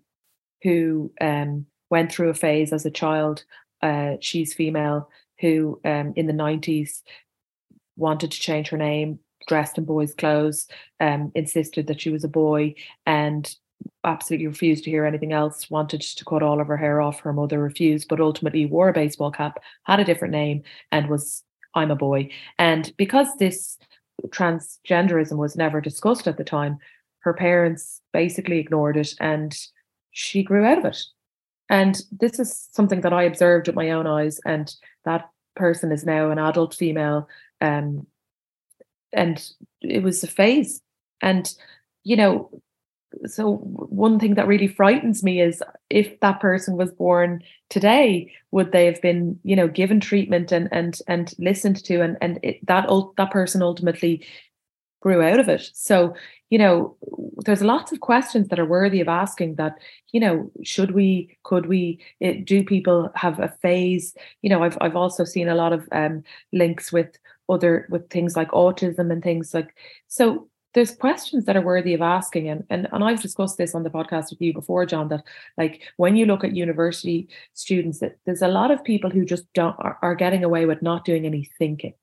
[0.63, 3.45] who um went through a phase as a child.
[3.83, 5.09] Uh, she's female
[5.41, 7.03] who, um, in the 90s,
[7.97, 10.67] wanted to change her name, dressed in boys' clothes,
[11.01, 13.55] um, insisted that she was a boy, and
[14.05, 17.21] absolutely refused to hear anything else, wanted to cut all of her hair off.
[17.21, 21.43] Her mother refused, but ultimately wore a baseball cap, had a different name, and was,
[21.75, 22.31] I'm a boy.
[22.59, 23.77] And because this
[24.29, 26.79] transgenderism was never discussed at the time,
[27.21, 29.59] her parents basically ignored it and
[30.13, 30.99] she grew out of it.
[31.69, 34.73] And this is something that I observed with my own eyes, and
[35.05, 37.29] that person is now an adult female.
[37.61, 38.07] Um,
[39.13, 40.81] and it was a phase.
[41.23, 41.53] And,
[42.05, 42.51] you know,
[43.25, 48.73] so one thing that really frightens me is if that person was born today, would
[48.73, 52.65] they have been, you know, given treatment and and and listened to, and and it,
[52.67, 54.27] that that person ultimately
[55.01, 55.71] grew out of it.
[55.73, 56.15] So,
[56.51, 56.97] you know,
[57.45, 59.79] there's lots of questions that are worthy of asking that,
[60.11, 64.15] you know, should we, could we, it, do people have a phase?
[64.43, 68.37] You know, I've, I've also seen a lot of um, links with other, with things
[68.37, 69.75] like autism and things like,
[70.09, 72.49] so there's questions that are worthy of asking.
[72.51, 75.25] And, and and I've discussed this on the podcast with you before John that
[75.57, 79.51] like when you look at university students that there's a lot of people who just
[79.55, 81.95] don't are, are getting away with not doing any thinking.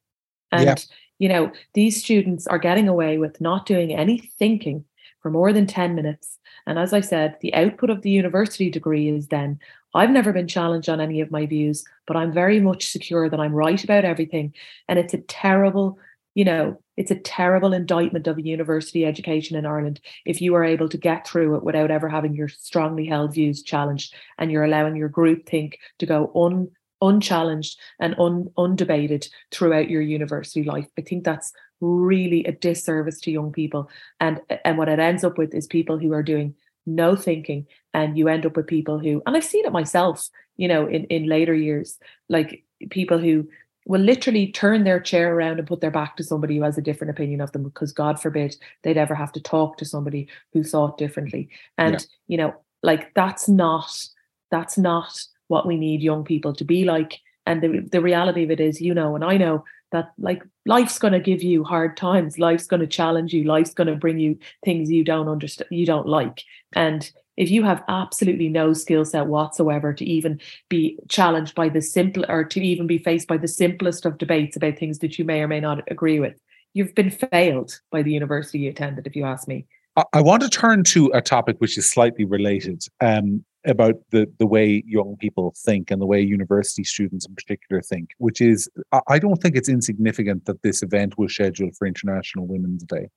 [0.51, 0.75] And yeah.
[1.19, 4.85] you know, these students are getting away with not doing any thinking
[5.21, 6.39] for more than 10 minutes.
[6.65, 9.59] And as I said, the output of the university degree is then
[9.93, 13.39] I've never been challenged on any of my views, but I'm very much secure that
[13.39, 14.53] I'm right about everything.
[14.87, 15.99] And it's a terrible,
[16.33, 20.63] you know, it's a terrible indictment of a university education in Ireland if you are
[20.63, 24.63] able to get through it without ever having your strongly held views challenged and you're
[24.63, 26.69] allowing your group think to go un
[27.01, 30.87] unchallenged and un, undebated throughout your university life.
[30.97, 31.51] I think that's
[31.81, 33.89] really a disservice to young people.
[34.19, 38.17] And and what it ends up with is people who are doing no thinking and
[38.17, 41.27] you end up with people who and I've seen it myself, you know, in, in
[41.27, 41.97] later years,
[42.29, 43.47] like people who
[43.85, 46.81] will literally turn their chair around and put their back to somebody who has a
[46.81, 50.63] different opinion of them because God forbid they'd ever have to talk to somebody who
[50.63, 51.49] thought differently.
[51.77, 51.99] And yeah.
[52.27, 54.07] you know, like that's not
[54.51, 57.19] that's not what we need young people to be like.
[57.45, 60.99] And the, the reality of it is, you know, and I know that like life's
[60.99, 62.37] going to give you hard times.
[62.37, 63.45] Life's going to challenge you.
[63.45, 66.43] Life's going to bring you things you don't understand, you don't like.
[66.73, 71.81] And if you have absolutely no skill set whatsoever to even be challenged by the
[71.81, 75.25] simple or to even be faced by the simplest of debates about things that you
[75.25, 76.39] may or may not agree with,
[76.73, 79.65] you've been failed by the university you attended, if you ask me.
[80.11, 82.83] I want to turn to a topic which is slightly related.
[82.99, 87.81] Um, about the the way young people think and the way university students in particular
[87.81, 88.69] think, which is
[89.07, 93.07] I don't think it's insignificant that this event was scheduled for International Women's Day,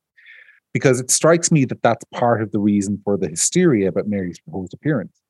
[0.73, 4.39] because it strikes me that that's part of the reason for the hysteria about Mary's
[4.39, 5.21] proposed appearance.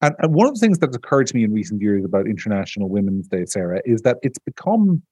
[0.00, 2.88] And, and one of the things that's occurred to me in recent years about International
[2.88, 5.02] Women's Day, Sarah, is that it's become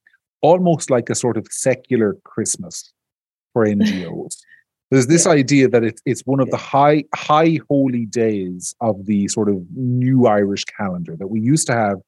[0.42, 2.92] almost like a sort of secular Christmas
[3.52, 4.36] for NGOs.
[4.90, 5.32] There's this yeah.
[5.32, 6.52] idea that it's it's one of yeah.
[6.52, 11.66] the high high holy days of the sort of new Irish calendar that we used
[11.68, 11.98] to have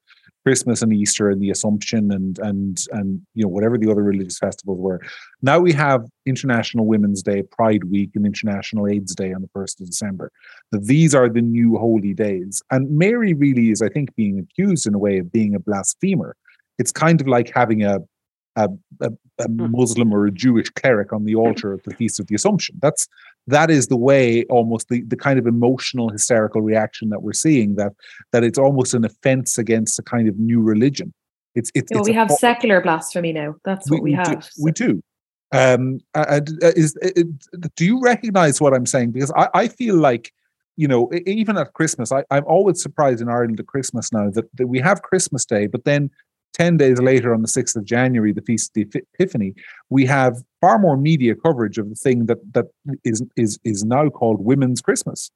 [0.44, 4.38] Christmas and Easter and the Assumption and and and you know whatever the other religious
[4.38, 5.00] festivals were.
[5.42, 9.80] Now we have International Women's Day, Pride Week, and International AIDS Day on the first
[9.80, 10.30] of December.
[10.70, 14.86] That these are the new holy days, and Mary really is, I think, being accused
[14.86, 16.36] in a way of being a blasphemer
[16.78, 17.98] it's kind of like having a
[18.64, 18.68] a,
[19.06, 19.70] a, a Hmm.
[19.70, 22.76] Muslim or a Jewish cleric on the altar at the Feast of the Assumption.
[22.82, 23.06] That's
[23.46, 27.76] that is the way almost the, the kind of emotional hysterical reaction that we're seeing
[27.76, 27.92] that
[28.32, 31.12] that it's almost an offense against a kind of new religion.
[31.54, 33.54] It's it's, You know, it's we have fo- secular blasphemy now.
[33.64, 34.48] That's what we, do, have.
[34.60, 35.02] we do.
[35.52, 36.40] Um, uh,
[36.76, 37.26] is it,
[37.76, 39.12] do you recognize what I'm saying?
[39.12, 40.32] Because I, I feel like
[40.76, 44.44] you know even at Christmas, I, I'm always surprised in Ireland at Christmas now that,
[44.58, 46.10] that we have Christmas Day, but then
[46.54, 49.54] 10 days later on the 6th of January, the Feast of the Epiphany,
[49.90, 52.66] we have far more media coverage of the thing that that
[53.04, 55.30] is is is now called Women's Christmas.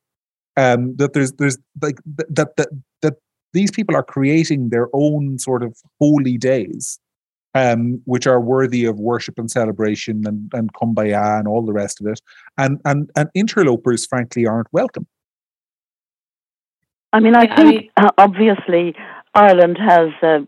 [0.56, 2.68] Um, that there's there's like that that
[3.02, 3.14] that
[3.52, 6.98] these people are creating their own sort of holy days,
[7.54, 12.00] um, which are worthy of worship and celebration and and kumbaya and all the rest
[12.00, 12.20] of it.
[12.58, 15.06] And and and interlopers, frankly, aren't welcome.
[17.12, 18.94] I mean, I think uh, obviously
[19.34, 20.40] Ireland has uh,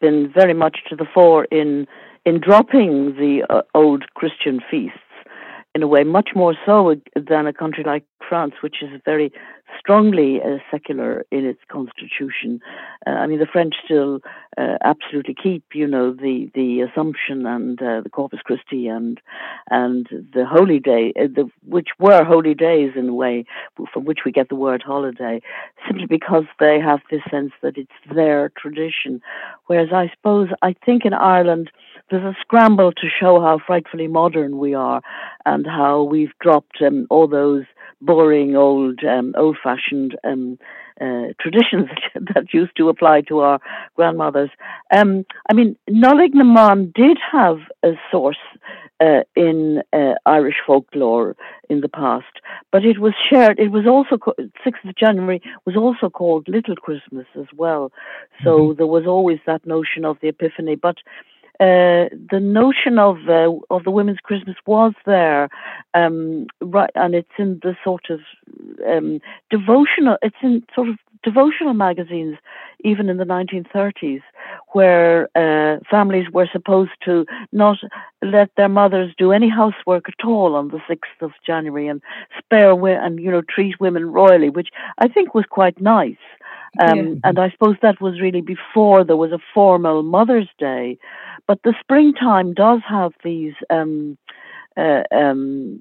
[0.00, 1.86] been very much to the fore in
[2.24, 4.98] in dropping the uh, old Christian feasts
[5.76, 9.32] in a way, much more so than a country like France, which is very
[9.78, 12.60] strongly uh, secular in its constitution.
[13.06, 14.20] Uh, I mean, the French still
[14.56, 19.20] uh, absolutely keep, you know, the the Assumption and uh, the Corpus Christi and
[19.70, 23.44] and the holy day, uh, the, which were holy days in a way,
[23.92, 25.40] from which we get the word holiday,
[25.86, 29.20] simply because they have this sense that it's their tradition.
[29.66, 31.70] Whereas I suppose I think in Ireland
[32.10, 35.02] there's a scramble to show how frightfully modern we are
[35.44, 37.64] and how we've dropped um, all those
[38.00, 40.58] boring old um, old-fashioned um,
[41.00, 41.88] uh, traditions
[42.34, 43.58] that used to apply to our
[43.96, 44.50] grandmothers.
[44.94, 48.38] Um, I mean, Nollaig na mBan did have a source
[49.00, 51.36] uh, in uh, Irish folklore
[51.68, 52.40] in the past,
[52.72, 53.58] but it was shared.
[53.58, 54.18] It was also
[54.64, 57.92] sixth of January was also called Little Christmas as well.
[58.44, 58.76] So Mhm.
[58.78, 60.96] there was always that notion of the Epiphany, but.
[61.58, 65.48] Uh, the notion of uh, of the women's Christmas was there,
[65.94, 68.20] um, right, and it's in the sort of
[68.86, 70.18] um, devotional.
[70.20, 70.98] It's in sort of
[71.30, 72.36] devotional magazines,
[72.90, 74.22] even in the 1930s,
[74.76, 77.14] where uh, families were supposed to
[77.52, 77.78] not
[78.36, 82.00] let their mothers do any housework at all on the 6th of January and
[82.38, 84.70] spare wi- and you know treat women royally, which
[85.04, 86.24] I think was quite nice.
[86.84, 87.14] Um, Yeah.
[87.24, 90.86] And I suppose that was really before there was a formal Mother's Day.
[91.48, 93.56] But the springtime does have these.
[93.76, 94.18] Um,
[94.76, 95.80] uh, um,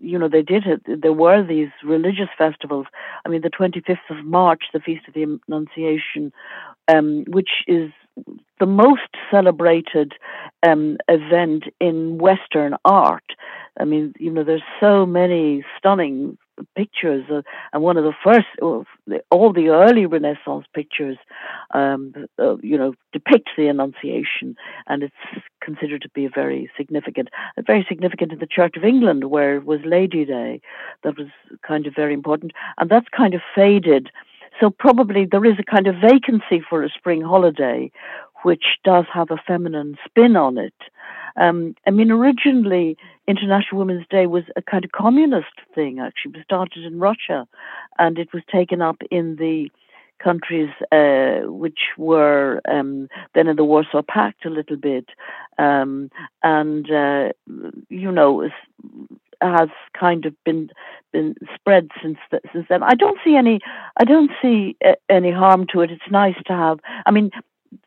[0.00, 1.02] you know, they did it.
[1.02, 2.86] There were these religious festivals.
[3.24, 6.32] I mean, the 25th of March, the Feast of the Annunciation,
[6.88, 7.90] um, which is
[8.60, 10.12] the most celebrated
[10.62, 13.24] um, event in Western art.
[13.80, 16.36] I mean, you know, there's so many stunning
[16.76, 21.16] pictures, uh, and one of the first, all the early Renaissance pictures,
[21.72, 25.14] um, uh, you know, depict the Annunciation, and it's
[25.60, 27.28] considered to be very significant,
[27.66, 30.60] very significant in the Church of England, where it was Lady Day,
[31.04, 31.28] that was
[31.66, 34.10] kind of very important, and that's kind of faded.
[34.60, 37.90] So probably there is a kind of vacancy for a spring holiday,
[38.42, 40.74] which does have a feminine spin on it.
[41.36, 45.98] Um, I mean, originally International Women's Day was a kind of communist thing.
[45.98, 47.46] Actually, it was started in Russia,
[47.98, 49.70] and it was taken up in the
[50.22, 55.08] countries uh, which were um, then in the Warsaw Pact a little bit,
[55.58, 56.10] um,
[56.42, 57.30] and uh,
[57.88, 58.48] you know
[59.40, 59.68] has
[59.98, 60.70] kind of been
[61.12, 62.82] been spread since th- since then.
[62.82, 63.60] I don't see any
[63.98, 65.90] I don't see uh, any harm to it.
[65.90, 66.78] It's nice to have.
[67.06, 67.30] I mean,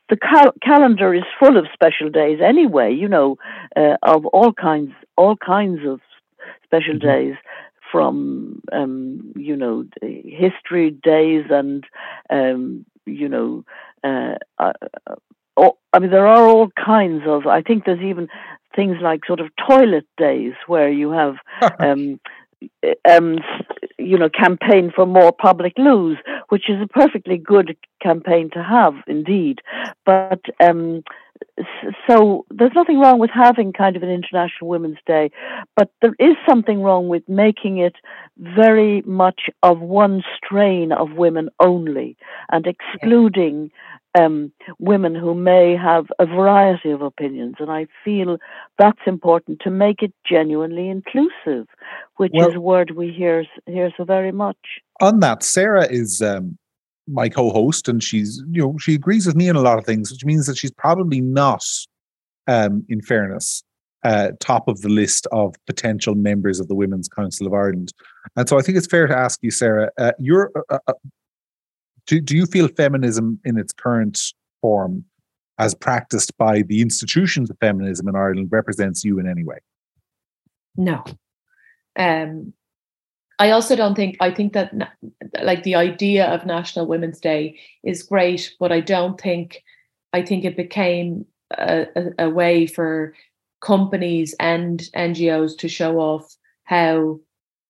[0.08, 2.92] the cal- calendar is full of special days anyway.
[2.92, 3.36] You know,
[3.76, 6.00] uh, of all kinds, all kinds of
[6.64, 7.00] special Mhm.
[7.00, 7.34] days
[7.90, 11.84] from um, you know history days and
[12.30, 13.64] um, you know.
[14.04, 14.72] Uh, uh,
[15.56, 17.46] oh, I mean, there are all kinds of.
[17.46, 18.28] I think there's even
[18.74, 21.36] things like sort of toilet days where you have
[21.80, 22.20] um,
[23.08, 23.38] um,
[23.98, 28.94] you know, campaign for more public loos, which is a perfectly good campaign to have,
[29.06, 29.60] indeed.
[30.04, 31.02] But um,
[32.08, 35.30] so there's nothing wrong with having kind of an International Women's Day,
[35.76, 37.94] but there is something wrong with making it
[38.38, 42.16] very much of one strain of women only
[42.50, 43.70] and excluding
[44.18, 47.56] um, women who may have a variety of opinions.
[47.58, 48.38] And I feel
[48.78, 51.66] that's important to make it genuinely inclusive,
[52.16, 54.56] which Well- is a word we hear hear so very much.
[55.00, 56.56] on that, Sarah is um,
[57.08, 60.10] my co-host, and she's you know she agrees with me in a lot of things,
[60.10, 61.64] which means that she's probably not,
[62.46, 63.62] um, in fairness,
[64.04, 67.92] uh, top of the list of potential members of the Women's Council of Ireland.
[68.36, 70.92] And so I think it's fair to ask you, Sarah, uh, you're, uh, uh,
[72.06, 74.20] do do you feel feminism in its current
[74.60, 75.04] form
[75.58, 79.58] as practiced by the institutions of feminism in Ireland represents you in any way.
[80.76, 81.02] No.
[81.98, 82.52] Um,
[83.38, 84.72] I also don't think, I think that
[85.42, 89.62] like the idea of National Women's Day is great, but I don't think,
[90.12, 93.14] I think it became a, a, a way for
[93.60, 97.20] companies and NGOs to show off how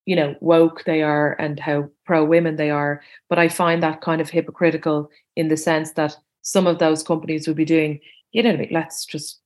[0.05, 3.03] you know woke they are and how pro women they are.
[3.29, 7.47] But i find that kind of hypocritical in the sense that some of those companies
[7.47, 8.01] would be doing
[8.33, 9.41] you know let's just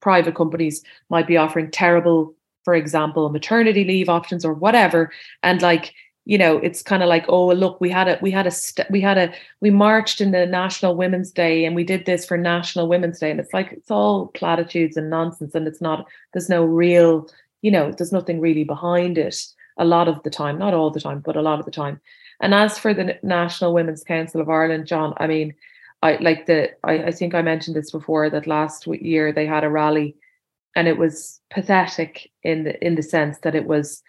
[0.00, 2.34] private companies might be offering terrible
[2.68, 5.10] for example maternity leave options or whatever
[5.42, 5.94] and like
[6.26, 8.90] you know it's kind of like oh look we had a we had a st-
[8.90, 12.36] we had a we marched in the national women's day and we did this for
[12.36, 16.50] national women's day and it's like it's all platitudes and nonsense and it's not there's
[16.50, 17.26] no real
[17.62, 19.38] you know there's nothing really behind it
[19.78, 22.00] a lot of the time, not all the time, but a lot of the time.
[22.40, 25.54] And as for the National Women's Council of Ireland, John, I mean,
[26.02, 29.64] I like the I, I think I mentioned this before that last year they had
[29.64, 30.14] a rally
[30.78, 34.00] and it was pathetic in the in the sense that it was,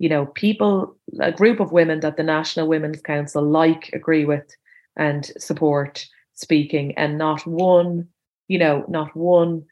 [0.00, 4.50] you know, people a group of women that the National Women's Council like, agree with,
[4.96, 6.04] and support
[6.34, 8.08] speaking, and not one,
[8.48, 9.66] you know, not one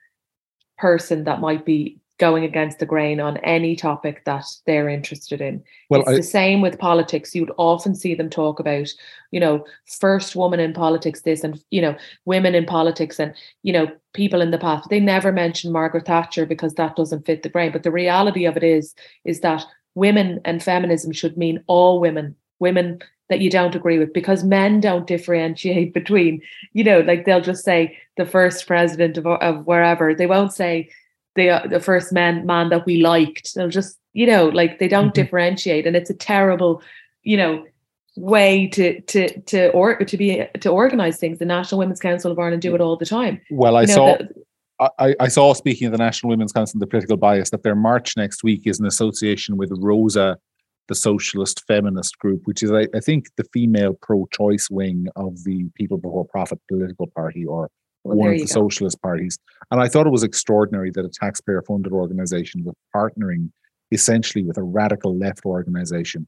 [0.78, 5.62] person that might be going against the grain on any topic that they're interested in.
[5.90, 7.34] Well, it's I, the same with politics.
[7.34, 8.88] You'd often see them talk about,
[9.32, 13.72] you know, first woman in politics, this and you know, women in politics and you
[13.72, 14.88] know, people in the past.
[14.90, 17.72] They never mention Margaret Thatcher because that doesn't fit the grain.
[17.72, 18.94] But the reality of it is,
[19.24, 19.64] is that
[19.96, 24.80] women and feminism should mean all women, women that you don't agree with because men
[24.80, 26.40] don't differentiate between
[26.74, 30.88] you know like they'll just say the first president of, of wherever they won't say
[31.36, 33.54] the the first man man that we liked.
[33.54, 35.22] They'll just you know like they don't mm-hmm.
[35.22, 36.82] differentiate, and it's a terrible
[37.22, 37.64] you know
[38.16, 41.38] way to to to or to be to organize things.
[41.38, 43.40] The National Women's Council of Ireland do it all the time.
[43.50, 44.16] Well, I you know, saw.
[44.18, 44.44] The,
[44.98, 48.16] I, I saw speaking of the National Women's Council, the political bias, that their march
[48.16, 50.36] next week is in association with Rosa,
[50.88, 55.68] the socialist feminist group, which is, I, I think, the female pro-choice wing of the
[55.76, 57.70] People Before Profit political party, or
[58.04, 58.68] well, one of the go.
[58.68, 59.38] socialist parties.
[59.70, 63.50] And I thought it was extraordinary that a taxpayer funded organization was partnering
[63.90, 66.26] essentially with a radical left organization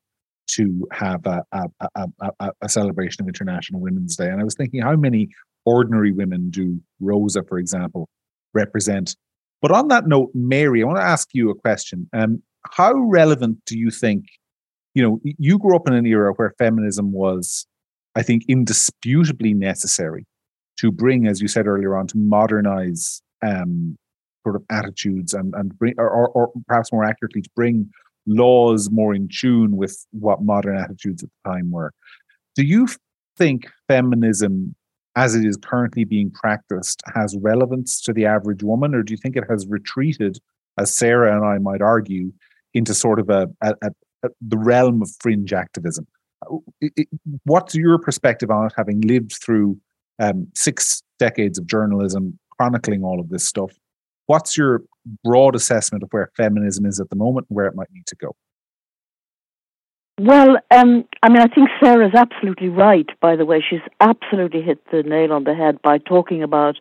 [0.49, 2.09] to have a, a,
[2.41, 4.29] a, a, celebration of International Women's Day.
[4.29, 5.29] And I was thinking, how many
[5.65, 8.09] ordinary women do Rosa, for example,
[8.55, 9.17] represent?
[9.61, 12.09] But on that note, Mary, I want to ask you a question.
[12.13, 14.27] Um, how relevant do you think?
[14.95, 17.67] You know, you grew up in an era where feminism was,
[18.15, 20.27] I think, indisputably necessary
[20.79, 23.97] to bring, as you said earlier on, to modernize um,
[24.45, 27.91] sort of attitudes and and bring, or, or, or perhaps more accurately, to bring
[28.27, 31.93] laws more in tune with what modern attitudes at the time were.
[32.55, 32.89] Do you
[33.37, 34.75] think feminism,
[35.15, 39.19] as it is currently being practiced, has relevance to the average woman, or do you
[39.19, 40.39] think it has retreated,
[40.79, 42.33] as Sarah and I might argue,
[42.75, 43.91] into sort of a, a, a,
[44.25, 46.07] a the realm of fringe activism?
[46.81, 47.09] It,
[47.45, 49.79] what's your perspective on it, having lived through
[50.19, 53.73] um, six decades of journalism chronicling all of this stuff.
[54.27, 54.83] What's your
[55.23, 58.17] broad assessment of where feminism is at the moment and where it might need to
[58.17, 58.35] go?
[60.19, 63.63] Well, um, I mean, I think Sarah's absolutely right, by the way.
[63.69, 66.77] She's absolutely hit the nail on the head by talking about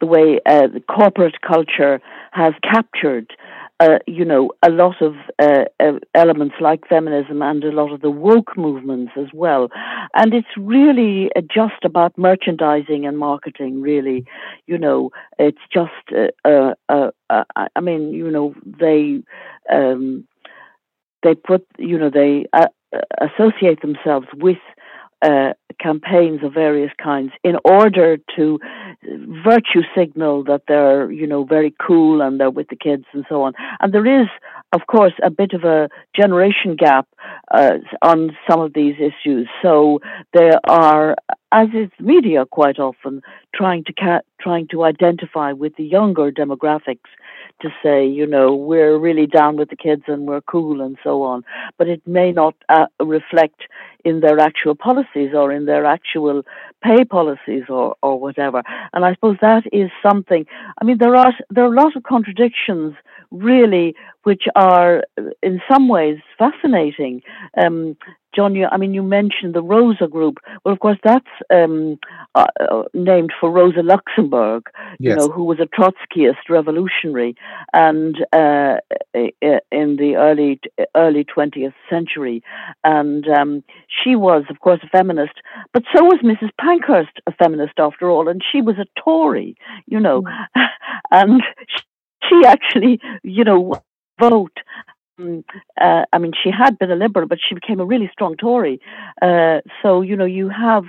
[0.00, 2.00] the way uh, the corporate culture
[2.32, 3.32] has captured
[3.82, 8.00] uh, you know, a lot of uh, uh, elements like feminism and a lot of
[8.00, 9.68] the woke movements as well.
[10.14, 14.24] And it's really uh, just about merchandising and marketing, really.
[14.66, 16.06] You know, it's just,
[16.44, 16.74] uh,
[17.76, 19.22] I mean, you know, they.
[19.72, 20.26] Um,
[21.22, 22.46] they put, you know, they
[23.20, 24.58] associate themselves with
[25.24, 28.58] uh, campaigns of various kinds in order to
[29.44, 33.42] virtue signal that they're, you know, very cool and they're with the kids and so
[33.42, 33.52] on.
[33.80, 34.28] And there is,
[34.72, 37.06] of course, a bit of a generation gap
[37.50, 39.48] uh, on some of these issues.
[39.62, 40.00] So
[40.32, 41.16] there are,
[41.52, 43.22] as is media quite often,
[43.54, 47.10] trying to ca- trying to identify with the younger demographics
[47.60, 51.22] to say, you know, we're really down with the kids and we're cool and so
[51.22, 51.44] on.
[51.78, 53.60] But it may not uh, reflect
[54.04, 56.42] in their actual policies or in their actual
[56.82, 58.62] pay policies or, or whatever.
[58.94, 60.46] And I suppose that is something.
[60.80, 62.94] I mean, there are there are a lot of contradictions
[63.30, 63.94] really,
[64.24, 65.04] which are
[65.42, 67.22] in some ways fascinating.
[67.62, 67.96] Um,
[68.34, 70.38] John, you, I mean, you mentioned the Rosa Group.
[70.64, 71.98] Well, of course, that's um,
[72.34, 74.64] uh, uh named for Rosa Luxemburg,
[74.98, 75.10] yes.
[75.10, 77.36] you know, who was a Trotskyist revolutionary,
[77.72, 78.76] and uh,
[79.14, 80.60] in the early
[80.96, 82.42] early twentieth century,
[82.84, 85.34] and um, she was, of course, a feminist.
[85.72, 86.50] But so was Mrs.
[86.60, 89.56] Pankhurst, a feminist after all, and she was a Tory,
[89.86, 90.46] you know, mm.
[91.10, 91.42] and
[92.28, 93.74] she actually, you know,
[94.20, 94.58] vote
[95.80, 98.80] uh, I mean, she had been a liberal, but she became a really strong Tory.
[99.20, 100.84] Uh, so, you know, you have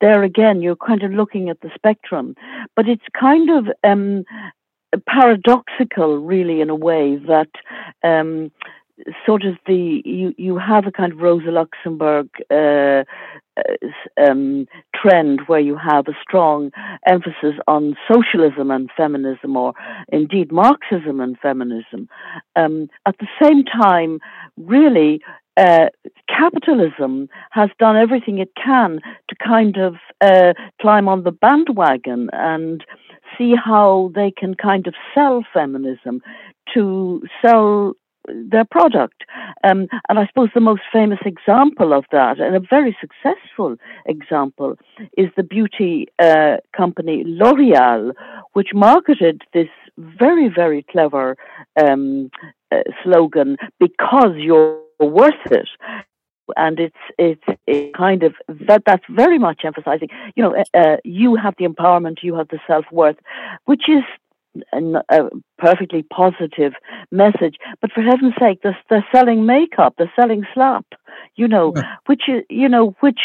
[0.00, 2.34] there again, you're kind of looking at the spectrum,
[2.76, 4.24] but it's kind of um,
[5.08, 7.50] paradoxical, really, in a way that
[8.04, 8.50] um,
[9.26, 13.04] sort of the you you have a kind of Rosa Luxemburg uh,
[14.20, 16.70] um, trend where you have a strong
[17.06, 19.74] emphasis on socialism and feminism, or
[20.08, 22.08] indeed Marxism and feminism.
[22.56, 24.20] Um, at the same time,
[24.56, 25.20] really.
[25.56, 25.88] Uh,
[26.28, 28.98] capitalism has done everything it can
[29.28, 32.82] to kind of uh, climb on the bandwagon and
[33.36, 36.22] see how they can kind of sell feminism
[36.72, 37.94] to sell
[38.50, 39.24] their product.
[39.64, 43.76] Um, and I suppose the most famous example of that, and a very successful
[44.06, 44.76] example,
[45.16, 48.12] is the beauty uh, company L'Oreal,
[48.52, 49.68] which marketed this
[49.98, 51.36] very, very clever
[51.82, 52.30] um,
[52.72, 55.68] uh, slogan, because you're worth it
[56.56, 61.36] and it's it's a kind of that that's very much emphasizing you know uh, you
[61.36, 63.16] have the empowerment you have the self-worth
[63.66, 64.02] which is
[64.72, 65.28] a uh,
[65.58, 66.72] perfectly positive
[67.10, 67.56] message.
[67.80, 70.86] But for heaven's sake, they're, they're selling makeup, they're selling slap,
[71.36, 71.96] you know, yeah.
[72.06, 73.20] which is, you know, which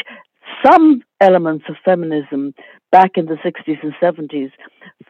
[0.65, 2.53] some elements of feminism
[2.91, 4.51] back in the 60s and 70s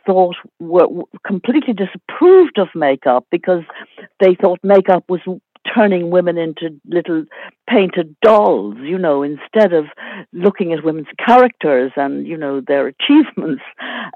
[0.06, 0.88] thought were
[1.26, 3.64] completely disapproved of makeup because
[4.20, 5.22] they thought makeup was
[5.76, 7.26] turning women into little
[7.70, 9.86] painted dolls, you know, instead of
[10.34, 13.64] looking at women's characters and, you know, their achievements.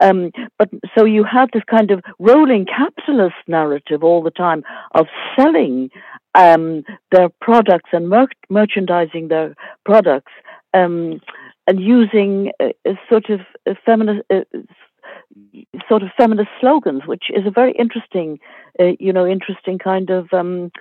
[0.01, 4.63] Um, but so you have this kind of rolling capitalist narrative all the time
[4.95, 5.89] of selling
[6.35, 9.55] um, their products and mer- merchandising their
[9.85, 10.31] products
[10.73, 11.19] um,
[11.67, 14.25] and using a, a sort of a feminist.
[14.29, 14.41] Uh,
[15.87, 18.39] sort of feminist slogans, which is a very interesting,
[18.79, 20.71] uh, you know, interesting kind of um,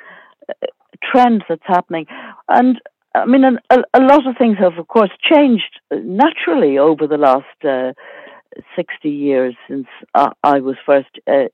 [1.03, 2.07] trend that's happening.
[2.49, 2.81] And
[3.15, 7.65] I mean, a, a, lot of things have, of course, changed naturally over the last
[7.65, 7.93] uh,
[8.77, 11.49] 60 years since I, I was first uh,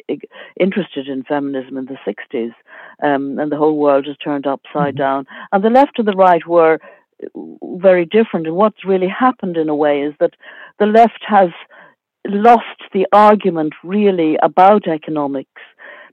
[0.59, 2.53] interested in feminism in the 60s.
[3.03, 4.99] Um, and the whole world has turned upside mm-hmm.
[4.99, 5.27] down.
[5.53, 6.79] And the left and the right were
[7.63, 8.47] very different.
[8.47, 10.35] And what's really happened in a way is that
[10.79, 11.51] the left has
[12.27, 15.63] lost the argument really about economics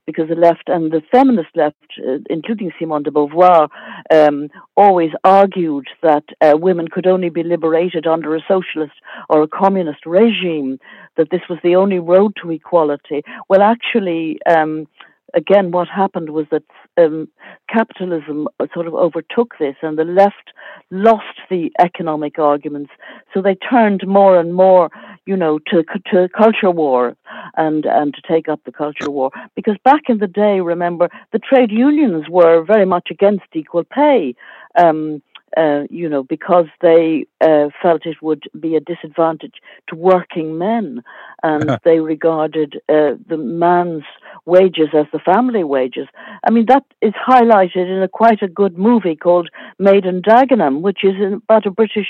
[0.06, 1.76] because the left and the feminist left,
[2.06, 3.68] uh, including Simone de Beauvoir,
[4.12, 8.94] um, always argued that uh, women could only be liberated under a socialist
[9.28, 10.78] or a communist regime,
[11.16, 13.22] that this was the only road to equality.
[13.48, 14.88] Well, actually, um,
[15.34, 16.62] again, what happened was that
[16.98, 17.28] um,
[17.68, 20.52] capitalism sort of overtook this, and the left
[20.90, 22.90] lost the economic arguments.
[23.32, 24.90] So they turned more and more,
[25.26, 27.16] you know, to to culture war
[27.56, 29.30] and and to take up the culture war.
[29.56, 34.34] Because back in the day, remember, the trade unions were very much against equal pay.
[34.78, 35.22] Um,
[35.56, 39.54] uh, you know, because they uh, felt it would be a disadvantage
[39.88, 41.02] to working men,
[41.42, 44.04] and they regarded uh, the man's
[44.44, 46.08] wages as the family wages.
[46.46, 50.80] I mean, that is highlighted in a quite a good movie called Made in Dagenham,
[50.80, 52.08] which is about a British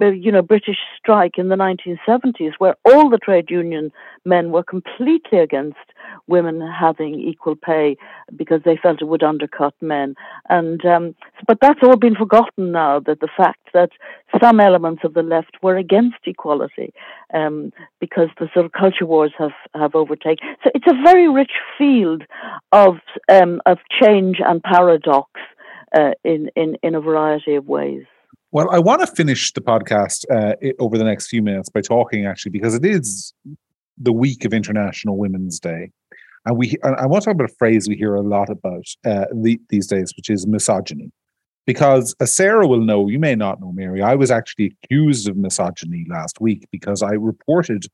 [0.00, 3.92] you know, British strike in the 1970s, where all the trade union
[4.24, 5.76] men were completely against
[6.26, 7.96] women having equal pay
[8.36, 10.14] because they felt it would undercut men.
[10.48, 11.14] And um,
[11.46, 13.00] but that's all been forgotten now.
[13.00, 13.90] That the fact that
[14.42, 16.92] some elements of the left were against equality
[17.32, 20.56] um, because the sort of culture wars have have overtaken.
[20.64, 22.22] So it's a very rich field
[22.72, 22.96] of
[23.30, 25.30] um, of change and paradox
[25.96, 28.04] uh, in in in a variety of ways.
[28.54, 32.24] Well, I want to finish the podcast uh, over the next few minutes by talking
[32.24, 33.34] actually because it is
[33.98, 35.90] the week of International Women's Day,
[36.46, 39.24] and we I want to talk about a phrase we hear a lot about uh,
[39.34, 41.10] the, these days, which is misogyny.
[41.66, 45.36] Because as Sarah will know, you may not know, Mary, I was actually accused of
[45.36, 47.86] misogyny last week because I reported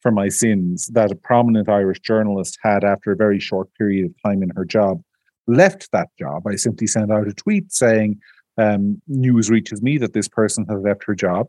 [0.00, 4.14] for my sins that a prominent Irish journalist had, after a very short period of
[4.24, 5.02] time in her job,
[5.46, 6.46] left that job.
[6.46, 8.18] I simply sent out a tweet saying
[8.58, 11.46] um, news reaches me that this person has left her job.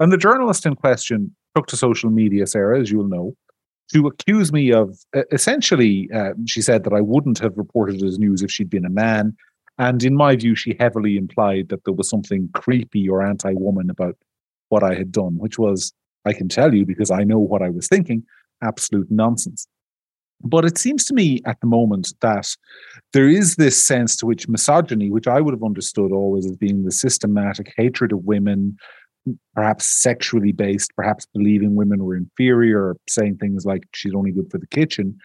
[0.00, 3.34] And the journalist in question took to social media, Sarah, as you'll know,
[3.92, 8.06] to accuse me of uh, essentially, uh, she said that I wouldn't have reported it
[8.06, 9.36] as news if she'd been a man,
[9.78, 13.90] And in my view, she heavily implied that there was something creepy or anti woman
[13.90, 14.16] about
[14.68, 15.92] what I had done, which was,
[16.24, 18.24] I can tell you because I know what I was thinking,
[18.62, 19.66] absolute nonsense.
[20.44, 22.56] But it seems to me at the moment that
[23.12, 26.84] there is this sense to which misogyny, which I would have understood always as being
[26.84, 28.76] the systematic hatred of women,
[29.54, 34.58] perhaps sexually based, perhaps believing women were inferior, saying things like she's only good for
[34.58, 35.16] the kitchen.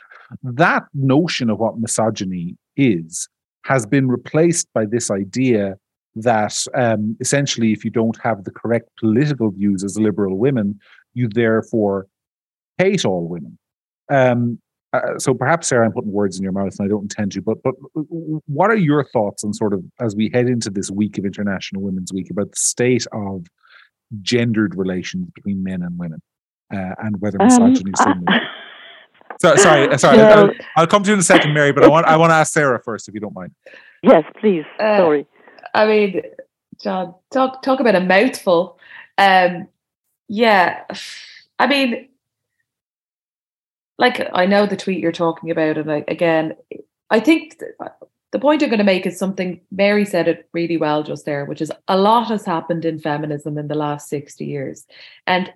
[0.44, 3.28] That notion of what misogyny is
[3.66, 5.76] has been replaced by this idea
[6.16, 10.80] that um, essentially, if you don't have the correct political views as liberal women,
[11.14, 12.08] you therefore
[12.78, 13.58] hate all women.
[14.10, 14.60] Um,
[14.94, 17.42] uh, so perhaps Sarah, I'm putting words in your mouth, and I don't intend to.
[17.42, 17.76] But but
[18.46, 21.82] what are your thoughts on sort of as we head into this week of International
[21.82, 23.46] Women's Week about the state of
[24.22, 26.22] gendered relations between men and women,
[26.74, 28.36] uh, and whether misogyny um, is
[29.42, 30.22] so, sorry, uh, sorry.
[30.22, 31.74] I'll, I'll, come to you in a second, Mary.
[31.74, 33.52] But I want I want to ask Sarah first, if you don't mind.
[34.04, 34.66] Yes, please.
[34.80, 35.28] Uh, sorry.
[35.74, 36.22] I mean,
[36.82, 38.80] John, talk talk about a mouthful.
[39.18, 39.68] Um,
[40.30, 40.84] yeah,
[41.60, 42.08] I mean,
[43.98, 46.56] like I know the tweet you're talking about, and I, again,
[47.10, 47.62] I think
[48.32, 51.46] the point I'm going to make is something Mary said it really well just there,
[51.46, 54.86] which is a lot has happened in feminism in the last sixty years,
[55.26, 55.52] and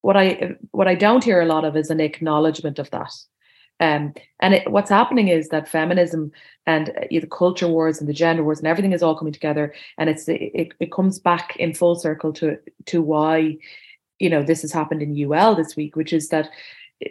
[0.00, 3.12] what I what I don't hear a lot of is an acknowledgement of that.
[3.80, 6.30] Um, and it, what's happening is that feminism
[6.64, 9.74] and uh, the culture wars and the gender wars and everything is all coming together,
[9.98, 13.56] and it's it, it comes back in full circle to to why
[14.18, 16.50] you know this has happened in UL this week, which is that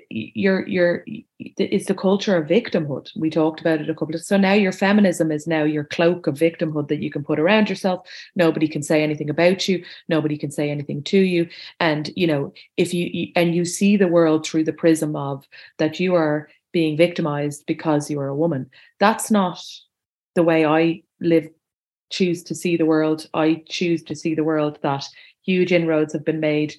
[0.09, 1.05] you're you're
[1.39, 3.09] it's the culture of victimhood.
[3.15, 6.27] We talked about it a couple of so now your feminism is now your cloak
[6.27, 8.07] of victimhood that you can put around yourself.
[8.35, 9.83] Nobody can say anything about you.
[10.07, 11.49] Nobody can say anything to you.
[11.79, 15.45] And you know if you and you see the world through the prism of
[15.77, 18.69] that you are being victimized because you are a woman.
[18.99, 19.63] That's not
[20.35, 21.47] the way i live
[22.13, 23.27] choose to see the world.
[23.33, 25.05] I choose to see the world that
[25.43, 26.75] huge inroads have been made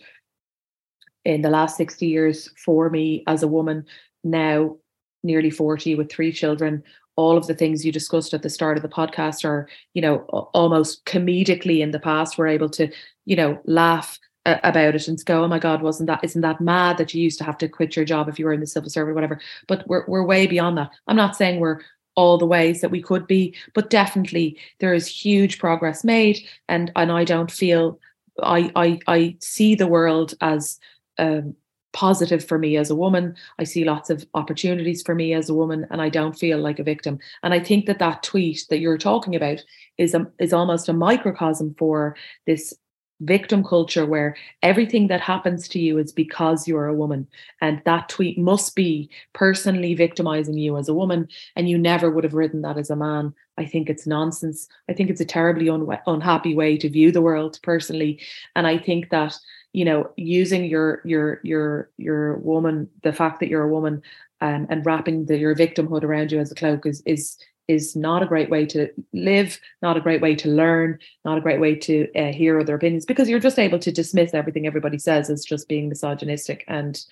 [1.24, 3.86] in the last 60 years for me as a woman,
[4.22, 4.76] now
[5.22, 6.82] nearly 40 with three children.
[7.16, 10.18] All of the things you discussed at the start of the podcast are, you know,
[10.52, 12.90] almost comedically in the past, we're able to,
[13.24, 16.98] you know, laugh about it and go, oh my God, wasn't that, isn't that mad
[16.98, 18.90] that you used to have to quit your job if you were in the civil
[18.90, 19.40] service or whatever?
[19.68, 20.90] But we're, we're way beyond that.
[21.06, 21.80] I'm not saying we're
[22.14, 26.38] all the ways that we could be, but definitely there is huge progress made.
[26.68, 27.98] And, and I don't feel,
[28.42, 30.78] I, I, I see the world as
[31.18, 31.54] um,
[31.94, 33.34] positive for me as a woman.
[33.58, 36.78] I see lots of opportunities for me as a woman, and I don't feel like
[36.78, 37.18] a victim.
[37.42, 39.64] And I think that that tweet that you're talking about
[39.96, 42.74] is a, is almost a microcosm for this
[43.20, 47.26] victim culture where everything that happens to you is because you're a woman
[47.60, 52.24] and that tweet must be personally victimizing you as a woman and you never would
[52.24, 55.68] have written that as a man i think it's nonsense i think it's a terribly
[55.68, 58.20] un- unhappy way to view the world personally
[58.56, 59.38] and i think that
[59.74, 64.00] you know using your your your your woman the fact that you're a woman
[64.40, 68.22] um, and wrapping the, your victimhood around you as a cloak is is is not
[68.22, 71.74] a great way to live not a great way to learn not a great way
[71.74, 75.44] to uh, hear other opinions because you're just able to dismiss everything everybody says as
[75.44, 76.64] just being misogynistic.
[76.68, 77.04] And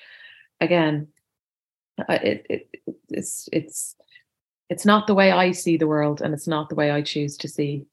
[0.60, 1.08] again
[2.08, 2.68] it, it
[3.08, 3.96] it's it's
[4.70, 7.36] it's not the way i see the world and it's not the way i choose
[7.36, 7.84] to see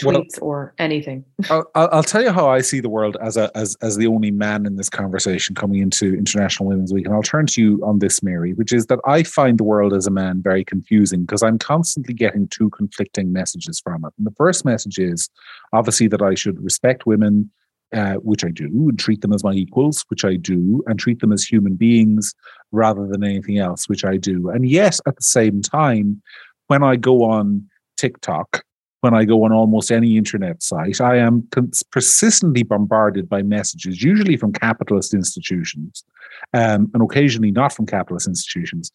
[0.00, 1.24] tweets or anything.
[1.50, 4.30] I'll, I'll, tell you how I see the world as a as as the only
[4.30, 7.98] man in this conversation coming into International Women's Week, and I'll turn to you on
[7.98, 11.42] this, Mary, which is that I find the world as a man very confusing because
[11.42, 14.12] I'm constantly getting two conflicting messages from it.
[14.18, 15.28] And the first message is
[15.72, 17.50] obviously that I should respect women.
[17.94, 21.20] Uh, which I do, and treat them as my equals, which I do, and treat
[21.20, 22.34] them as human beings
[22.70, 24.50] rather than anything else, which I do.
[24.50, 26.20] And yet, at the same time,
[26.66, 28.62] when I go on TikTok
[29.00, 31.48] when I go on almost any internet site, I am
[31.90, 36.04] persistently bombarded by messages, usually from capitalist institutions,
[36.52, 38.90] um, and occasionally not from capitalist institutions,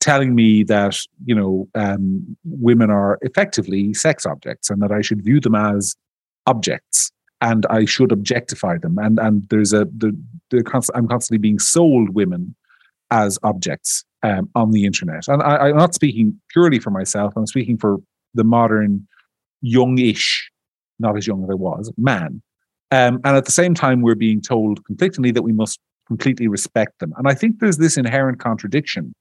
[0.00, 5.24] telling me that you know um, women are effectively sex objects and that I should
[5.24, 5.94] view them as
[6.46, 8.98] objects and I should objectify them.
[8.98, 10.18] And and there's a the,
[10.50, 12.56] the const- I'm constantly being sold women
[13.10, 15.28] as objects um, on the internet.
[15.28, 17.34] And I, I'm not speaking purely for myself.
[17.36, 17.98] I'm speaking for
[18.32, 19.06] the modern
[19.64, 20.50] youngish,
[20.98, 22.42] not as young as I was, man.
[22.90, 26.98] Um, and at the same time, we're being told conflictingly that we must completely respect
[27.00, 27.12] them.
[27.16, 29.14] And I think there's this inherent contradiction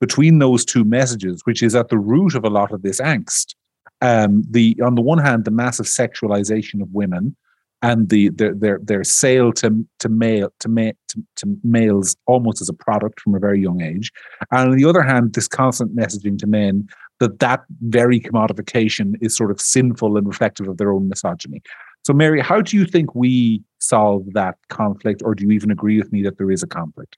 [0.00, 3.54] between those two messages, which is at the root of a lot of this angst.
[4.00, 7.36] Um, the on the one hand, the massive sexualization of women
[7.82, 12.62] and the their their, their sale to to male to, ma- to, to males almost
[12.62, 14.10] as a product from a very young age,
[14.50, 16.88] and on the other hand, this constant messaging to men
[17.20, 21.62] that that very commodification is sort of sinful and reflective of their own misogyny.
[22.04, 25.98] So, Mary, how do you think we solve that conflict, or do you even agree
[25.98, 27.16] with me that there is a conflict?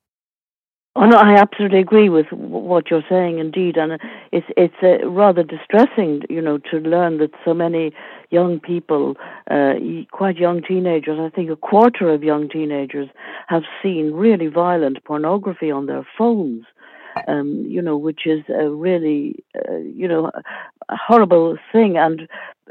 [0.95, 3.39] Oh no, I absolutely agree with what you're saying.
[3.39, 3.99] Indeed, and
[4.31, 7.93] it's it's uh, rather distressing, you know, to learn that so many
[8.31, 9.15] young people,
[9.51, 9.75] uh,
[10.11, 13.09] quite young teenagers, I think a quarter of young teenagers
[13.49, 16.65] have seen really violent pornography on their phones.
[17.29, 20.31] Um, you know, which is a really, uh, you know,
[20.89, 21.97] a horrible thing.
[21.97, 22.29] And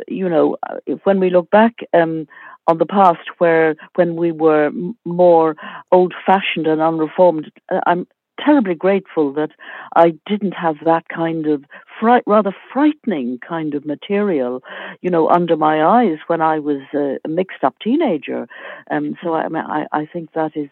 [0.08, 0.58] you know,
[1.04, 1.76] when we look back.
[1.94, 2.28] Um,
[2.68, 4.72] on the past where when we were
[5.04, 5.56] more
[5.92, 7.52] old fashioned and unreformed.
[7.72, 8.08] Uh, I'm
[8.44, 9.52] terribly grateful that
[9.96, 11.64] I didn't have that kind of
[12.00, 14.64] fright, rather frightening kind of material,
[15.02, 18.48] you know, under my eyes when I was a mixed up teenager.
[18.90, 20.70] Um, so I, I, I think that is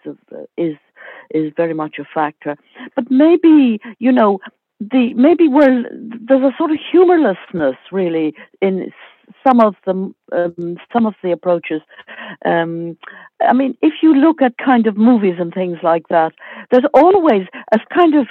[0.57, 0.76] is
[1.32, 2.57] is very much a factor.
[2.95, 4.39] But maybe you know
[4.80, 5.86] the maybe we're
[6.27, 8.91] there's a sort of humorlessness really in
[9.45, 9.91] some of the
[10.32, 11.82] um, some of the approaches.
[12.45, 12.97] Um,
[13.41, 16.34] I mean, if you look at kind of movies and things like that,
[16.71, 18.27] there's always a kind of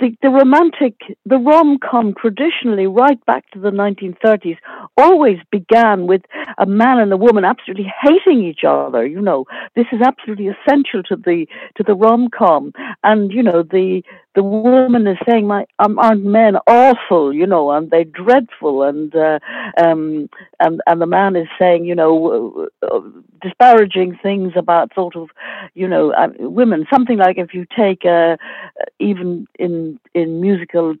[0.00, 4.56] the, the romantic, the rom com traditionally, right back to the 1930s,
[4.96, 6.22] always began with
[6.58, 9.06] a man and a woman absolutely hating each other.
[9.06, 9.44] You know,
[9.76, 12.72] this is absolutely essential to the to the rom com,
[13.04, 14.02] and you know the
[14.34, 19.14] the woman is saying, "My um, aren't men awful?" You know, and they're dreadful, and
[19.14, 19.38] uh,
[19.80, 20.28] um,
[20.58, 23.00] and and the man is saying, you know, uh,
[23.40, 25.28] disparaging things about sort of,
[25.74, 26.86] you know, uh, women.
[26.92, 28.36] Something like if you take uh,
[28.98, 29.83] even in
[30.14, 30.94] in musical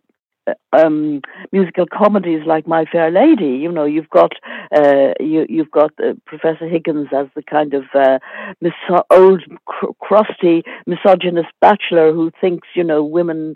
[0.72, 1.20] um,
[1.52, 3.58] musical comedies like My Fair Lady.
[3.58, 4.32] You know, you've got
[4.74, 8.18] uh, you, you've got uh, Professor Higgins as the kind of uh,
[8.62, 13.54] miso- old cr- crusty misogynist bachelor who thinks you know women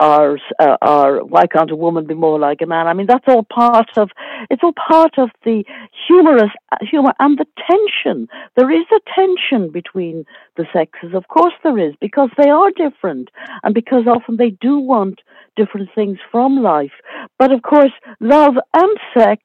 [0.00, 2.86] are uh, are why can't a woman be more like a man?
[2.86, 4.10] I mean, that's all part of
[4.50, 5.64] it's all part of the
[6.06, 6.50] humorous
[6.82, 8.28] humor and the tension.
[8.56, 10.24] There is a tension between
[10.56, 13.30] the sexes, of course there is, because they are different
[13.62, 15.20] and because often they do want
[15.56, 16.92] different things from life.
[17.38, 19.42] But of course, love and sex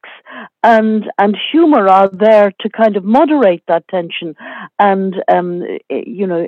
[0.64, 4.36] and and humor are there to kind of moderate that tension
[4.80, 6.48] and um, you know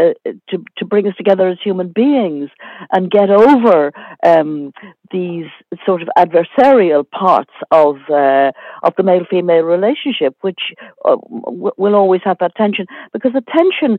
[0.00, 0.12] uh,
[0.48, 2.48] to to bring us together as human beings
[2.92, 3.92] and get over
[4.24, 4.72] um,
[5.12, 5.46] these
[5.84, 10.60] sort of adversarial parts of uh, of the male female relationship, which
[11.04, 13.98] uh, will always have that tension because the tension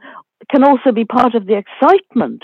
[0.49, 2.43] can also be part of the excitement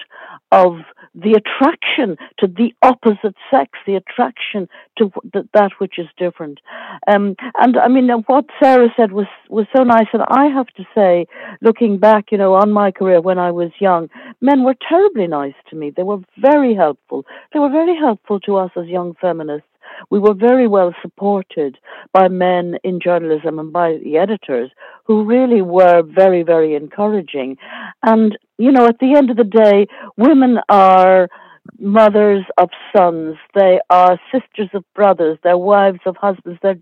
[0.51, 0.75] of
[1.17, 5.11] the attraction to the opposite sex, the attraction to
[5.53, 6.59] that which is different.
[7.07, 10.07] Um, and I mean, what Sarah said was was so nice.
[10.13, 11.25] And I have to say,
[11.61, 14.09] looking back, you know, on my career when I was young,
[14.41, 15.91] men were terribly nice to me.
[15.95, 17.25] They were very helpful.
[17.51, 19.67] They were very helpful to us as young feminists
[20.09, 21.77] we were very well supported
[22.13, 24.71] by men in journalism and by the editors
[25.05, 27.57] who really were very, very encouraging.
[28.03, 31.29] And, you know, at the end of the day, women are
[31.79, 36.79] mothers of sons, they are sisters of brothers, they're wives of husbands, they're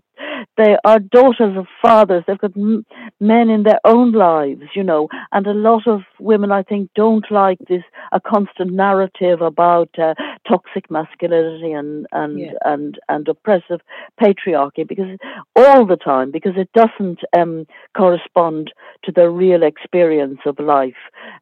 [0.56, 2.24] they are daughters of fathers.
[2.26, 2.86] They've got m-
[3.20, 5.08] men in their own lives, you know.
[5.32, 7.82] And a lot of women, I think, don't like this
[8.12, 10.14] a constant narrative about uh,
[10.48, 12.52] toxic masculinity and and yeah.
[12.64, 13.80] and and oppressive
[14.20, 15.18] patriarchy because
[15.54, 17.66] all the time because it doesn't um,
[17.96, 18.72] correspond
[19.04, 20.94] to the real experience of life.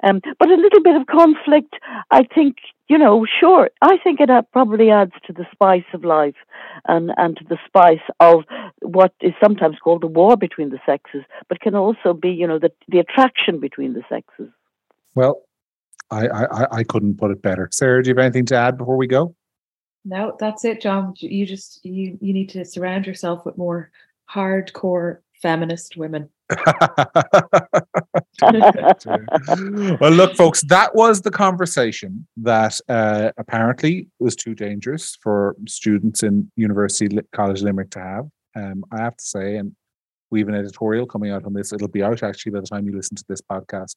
[0.03, 1.75] Um, but a little bit of conflict,
[2.11, 2.57] I think,
[2.89, 6.37] you know, sure, I think it probably adds to the spice of life
[6.87, 8.45] and, and to the spice of
[8.83, 12.59] what is sometimes called the war between the sexes, but can also be, you know,
[12.59, 14.51] the, the attraction between the sexes.
[15.15, 15.43] Well,
[16.11, 17.69] I, I, I couldn't put it better.
[17.73, 19.35] Sarah, do you have anything to add before we go?
[20.05, 21.15] No, that's it, John.
[21.17, 23.91] You just you you need to surround yourself with more
[24.33, 26.29] hardcore feminist women.
[30.01, 36.23] well, look, folks, that was the conversation that uh, apparently was too dangerous for students
[36.23, 38.27] in University College Limerick to have.
[38.57, 39.75] Um, I have to say, and
[40.31, 41.73] we have an editorial coming out on this.
[41.73, 43.97] It'll be out actually by the time you listen to this podcast.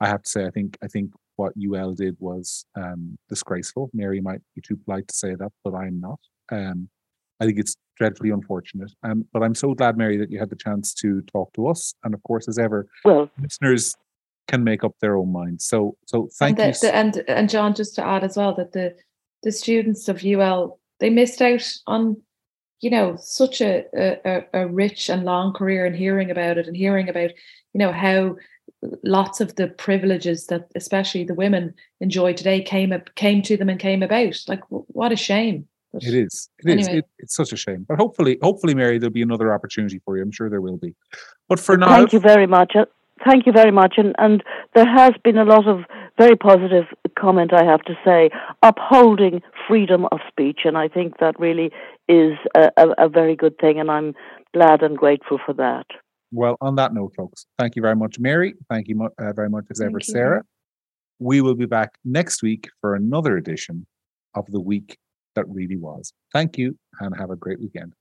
[0.00, 3.90] I have to say, I think I think what UL did was um, disgraceful.
[3.92, 6.18] Mary might be too polite to say that, but I'm not.
[6.50, 6.88] Um,
[7.40, 8.92] I think it's dreadfully unfortunate.
[9.02, 11.94] Um, but I'm so glad, Mary, that you had the chance to talk to us.
[12.04, 13.96] And of course, as ever, well, listeners
[14.48, 15.66] can make up their own minds.
[15.66, 16.80] So, so thank and the, you.
[16.80, 18.96] The, and and John, just to add as well that the
[19.42, 22.20] the students of UL they missed out on
[22.80, 26.76] you know such a, a, a rich and long career and hearing about it and
[26.76, 27.30] hearing about
[27.72, 28.36] you know how
[29.02, 33.80] lots of the privileges that especially the women enjoy today came came to them and
[33.80, 36.48] came about like what a shame But It is.
[36.64, 36.86] It is.
[36.86, 36.98] Anyway.
[36.98, 37.86] It, it's such a shame.
[37.88, 40.22] But hopefully, hopefully, Mary, there'll be another opportunity for you.
[40.22, 40.94] I'm sure there will be.
[41.48, 42.76] But for now, Thank you very much.
[42.76, 42.84] Uh,
[43.24, 43.94] Thank you very much.
[43.96, 45.80] And, and there has been a lot of
[46.18, 46.84] very positive
[47.18, 48.30] comment, I have to say,
[48.62, 50.60] upholding freedom of speech.
[50.64, 51.70] And I think that really
[52.08, 53.80] is a, a, a very good thing.
[53.80, 54.14] And I'm
[54.54, 55.86] glad and grateful for that.
[56.30, 58.54] Well, on that note, folks, thank you very much, Mary.
[58.68, 60.04] Thank you uh, very much as ever, you.
[60.04, 60.42] Sarah.
[61.18, 63.86] We will be back next week for another edition
[64.34, 64.98] of the week
[65.34, 66.12] that really was.
[66.32, 67.92] Thank you and have a great weekend.